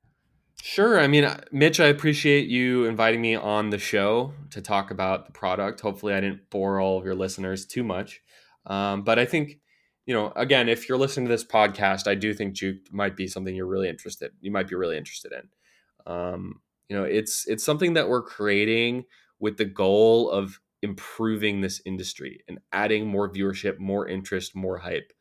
Sure. 0.63 0.99
I 0.99 1.07
mean, 1.07 1.25
uh, 1.25 1.41
Mitch, 1.53 1.81
I 1.81 1.87
appreciate 1.87 2.49
you 2.49 2.87
inviting 2.87 3.21
me 3.21 3.35
on 3.37 3.71
the 3.71 3.79
show 3.79 4.33
to 4.51 4.61
talk 4.61 4.91
about 4.91 5.27
the 5.27 5.33
product. 5.33 5.81
Hopefully, 5.81 6.15
I 6.15 6.21
didn't 6.21 6.51
bore 6.51 6.81
all 6.81 6.99
of 6.99 7.05
your 7.05 7.15
listeners 7.15 7.67
too 7.67 7.85
much. 7.85 8.21
Um, 8.67 9.03
but 9.03 9.19
I 9.19 9.25
think, 9.27 9.59
you 10.07 10.15
know, 10.15 10.33
again, 10.35 10.69
if 10.69 10.89
you're 10.89 10.99
listening 10.99 11.27
to 11.27 11.33
this 11.33 11.45
podcast, 11.45 12.09
I 12.09 12.15
do 12.15 12.35
think 12.35 12.55
Juked 12.55 12.93
might 12.93 13.17
be 13.17 13.29
something 13.29 13.55
you're 13.55 13.67
really 13.67 13.89
interested. 13.89 14.33
You 14.41 14.51
might 14.51 14.69
be 14.69 14.75
really 14.75 14.97
interested 14.97 15.33
in. 15.33 16.13
Um, 16.13 16.61
you 16.89 16.97
know, 16.97 17.05
it's 17.05 17.47
it's 17.47 17.65
something 17.65 17.95
that 17.95 18.09
we're 18.09 18.23
creating 18.23 19.05
with 19.39 19.59
the 19.59 19.65
goal 19.65 20.31
of 20.31 20.61
improving 20.83 21.61
this 21.61 21.81
industry 21.85 22.43
and 22.49 22.59
adding 22.73 23.07
more 23.07 23.31
viewership, 23.33 23.79
more 23.79 24.09
interest, 24.09 24.55
more 24.57 24.79
hype. 24.79 25.13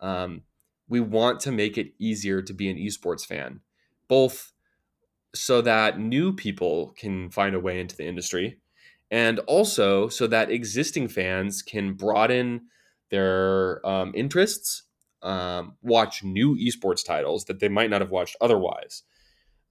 Um, 0.00 0.42
we 0.88 1.00
want 1.00 1.40
to 1.40 1.52
make 1.52 1.78
it 1.78 1.92
easier 1.98 2.42
to 2.42 2.52
be 2.52 2.70
an 2.70 2.76
esports 2.76 3.24
fan, 3.26 3.60
both 4.08 4.52
so 5.34 5.60
that 5.62 5.98
new 5.98 6.32
people 6.32 6.94
can 6.96 7.30
find 7.30 7.54
a 7.54 7.60
way 7.60 7.80
into 7.80 7.96
the 7.96 8.06
industry. 8.06 8.58
And 9.10 9.38
also 9.40 10.08
so 10.08 10.26
that 10.28 10.50
existing 10.50 11.08
fans 11.08 11.62
can 11.62 11.94
broaden 11.94 12.62
their 13.10 13.86
um, 13.86 14.12
interests 14.14 14.84
um, 15.22 15.76
watch 15.82 16.22
new 16.22 16.56
esports 16.56 17.04
titles 17.04 17.46
that 17.46 17.60
they 17.60 17.68
might 17.68 17.90
not 17.90 18.00
have 18.00 18.10
watched 18.10 18.36
otherwise. 18.40 19.02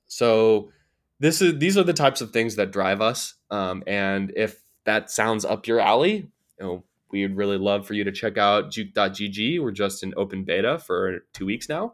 So 0.07 0.71
this 1.23 1.41
is 1.41 1.57
these 1.59 1.77
are 1.77 1.83
the 1.83 1.93
types 1.93 2.21
of 2.21 2.31
things 2.31 2.55
that 2.57 2.71
drive 2.71 3.01
us 3.01 3.35
um, 3.49 3.83
and 3.87 4.33
if 4.35 4.61
that 4.83 5.09
sounds 5.09 5.45
up 5.45 5.67
your 5.67 5.79
alley 5.79 6.29
you 6.59 6.65
know 6.65 6.83
we 7.11 7.21
would 7.21 7.37
really 7.37 7.57
love 7.57 7.87
for 7.87 7.93
you 7.93 8.03
to 8.03 8.11
check 8.11 8.37
out 8.37 8.69
juked.gg 8.69 9.61
we're 9.61 9.71
just 9.71 10.03
in 10.03 10.13
open 10.17 10.43
beta 10.43 10.77
for 10.77 11.19
two 11.33 11.45
weeks 11.45 11.69
now 11.69 11.93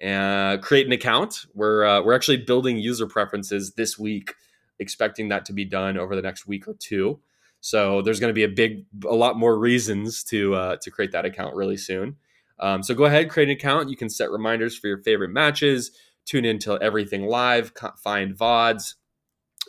and 0.00 0.62
create 0.62 0.86
an 0.86 0.92
account. 0.92 1.46
We're 1.54 1.84
uh, 1.84 2.02
we're 2.02 2.14
actually 2.14 2.38
building 2.38 2.78
user 2.78 3.06
preferences 3.06 3.72
this 3.72 3.98
week, 3.98 4.34
expecting 4.78 5.28
that 5.28 5.44
to 5.46 5.52
be 5.52 5.64
done 5.64 5.98
over 5.98 6.16
the 6.16 6.22
next 6.22 6.46
week 6.46 6.66
or 6.66 6.74
two. 6.74 7.20
So 7.60 8.00
there's 8.00 8.20
going 8.20 8.30
to 8.30 8.34
be 8.34 8.44
a 8.44 8.48
big, 8.48 8.86
a 9.04 9.14
lot 9.14 9.38
more 9.38 9.58
reasons 9.58 10.24
to 10.24 10.54
uh, 10.54 10.76
to 10.82 10.90
create 10.90 11.12
that 11.12 11.24
account 11.24 11.54
really 11.54 11.76
soon. 11.76 12.16
Um, 12.58 12.82
so 12.82 12.94
go 12.94 13.04
ahead, 13.04 13.30
create 13.30 13.48
an 13.48 13.54
account. 13.54 13.90
You 13.90 13.96
can 13.96 14.10
set 14.10 14.30
reminders 14.30 14.76
for 14.76 14.86
your 14.88 14.98
favorite 14.98 15.30
matches. 15.30 15.92
Tune 16.26 16.44
into 16.44 16.78
everything 16.80 17.26
live. 17.26 17.72
Find 18.02 18.36
vods. 18.36 18.94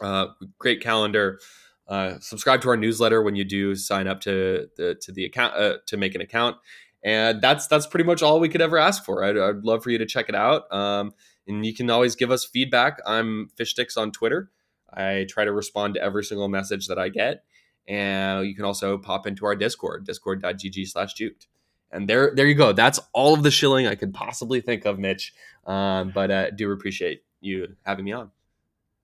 Uh, 0.02 0.28
great 0.58 0.82
calendar. 0.82 1.40
Uh, 1.88 2.20
subscribe 2.20 2.62
to 2.62 2.70
our 2.70 2.78
newsletter 2.78 3.22
when 3.22 3.36
you 3.36 3.44
do 3.44 3.76
sign 3.76 4.08
up 4.08 4.22
to 4.22 4.70
the 4.78 4.96
to 5.02 5.12
the 5.12 5.26
account 5.26 5.56
uh, 5.56 5.78
to 5.88 5.98
make 5.98 6.16
an 6.16 6.22
account 6.22 6.58
and 7.04 7.42
that's 7.42 7.68
that's 7.68 7.88
pretty 7.88 8.06
much 8.06 8.22
all 8.22 8.40
we 8.40 8.50
could 8.50 8.62
ever 8.62 8.78
ask 8.78 9.04
for. 9.04 9.24
I'd, 9.24 9.38
I'd 9.38 9.64
love 9.64 9.84
for 9.84 9.90
you 9.90 9.98
to 9.98 10.06
check 10.06 10.30
it 10.30 10.36
out, 10.36 10.72
um, 10.74 11.14
and 11.48 11.66
you 11.66 11.74
can 11.74 11.90
always 11.90 12.16
give 12.16 12.32
us 12.32 12.46
feedback. 12.46 13.00
I'm 13.06 13.50
Fishstix 13.60 13.98
on 13.98 14.12
Twitter. 14.12 14.52
I 14.94 15.26
try 15.30 15.46
to 15.46 15.52
respond 15.52 15.96
to 15.96 16.02
every 16.02 16.24
single 16.24 16.50
message 16.50 16.88
that 16.88 17.00
I 17.00 17.10
get, 17.10 17.44
and 17.88 18.46
you 18.46 18.56
can 18.56 18.66
also 18.66 18.98
pop 18.98 19.26
into 19.26 19.46
our 19.46 19.56
Discord, 19.56 20.06
discord.gg/juked. 20.06 21.48
And 21.94 22.08
there, 22.08 22.34
there 22.34 22.48
you 22.48 22.56
go. 22.56 22.72
That's 22.72 23.00
all 23.14 23.34
of 23.34 23.44
the 23.44 23.52
shilling 23.52 23.86
I 23.86 23.96
could 23.96 24.14
possibly 24.14 24.62
think 24.62 24.86
of, 24.86 24.98
Mitch. 24.98 25.34
Um, 25.66 26.12
but 26.16 26.32
uh, 26.32 26.52
do 26.52 26.72
appreciate 26.72 27.24
you 27.42 27.76
having 27.84 28.06
me 28.06 28.14
on. 28.14 28.32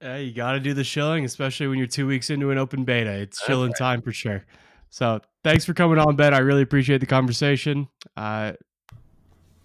Yeah, 0.02 0.18
you 0.18 0.32
got 0.32 0.54
to 0.54 0.60
do 0.60 0.74
the 0.74 0.84
shilling, 0.84 1.26
especially 1.26 1.68
when 1.68 1.80
you're 1.80 1.88
two 1.88 2.08
weeks 2.08 2.30
into 2.30 2.52
an 2.52 2.58
open 2.58 2.84
beta. 2.84 3.12
It's 3.12 3.44
shilling 3.44 3.72
right. 3.72 3.78
time 3.78 4.02
for 4.02 4.12
sure. 4.12 4.46
So 4.90 5.22
thanks 5.44 5.66
for 5.66 5.74
coming 5.74 6.00
on, 6.00 6.16
Ben. 6.16 6.34
I 6.34 6.40
really 6.40 6.62
appreciate 6.62 7.00
the 7.00 7.06
conversation. 7.06 7.88
Uh, 8.16 8.54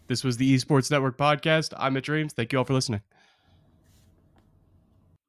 this 0.09 0.25
was 0.25 0.37
the 0.37 0.55
Esports 0.55 0.91
Network 0.91 1.17
podcast. 1.17 1.73
I'm 1.77 1.95
Mitch 1.95 2.09
Reames. 2.09 2.33
Thank 2.33 2.53
you 2.53 2.59
all 2.59 2.65
for 2.65 2.75
listening. 2.75 3.03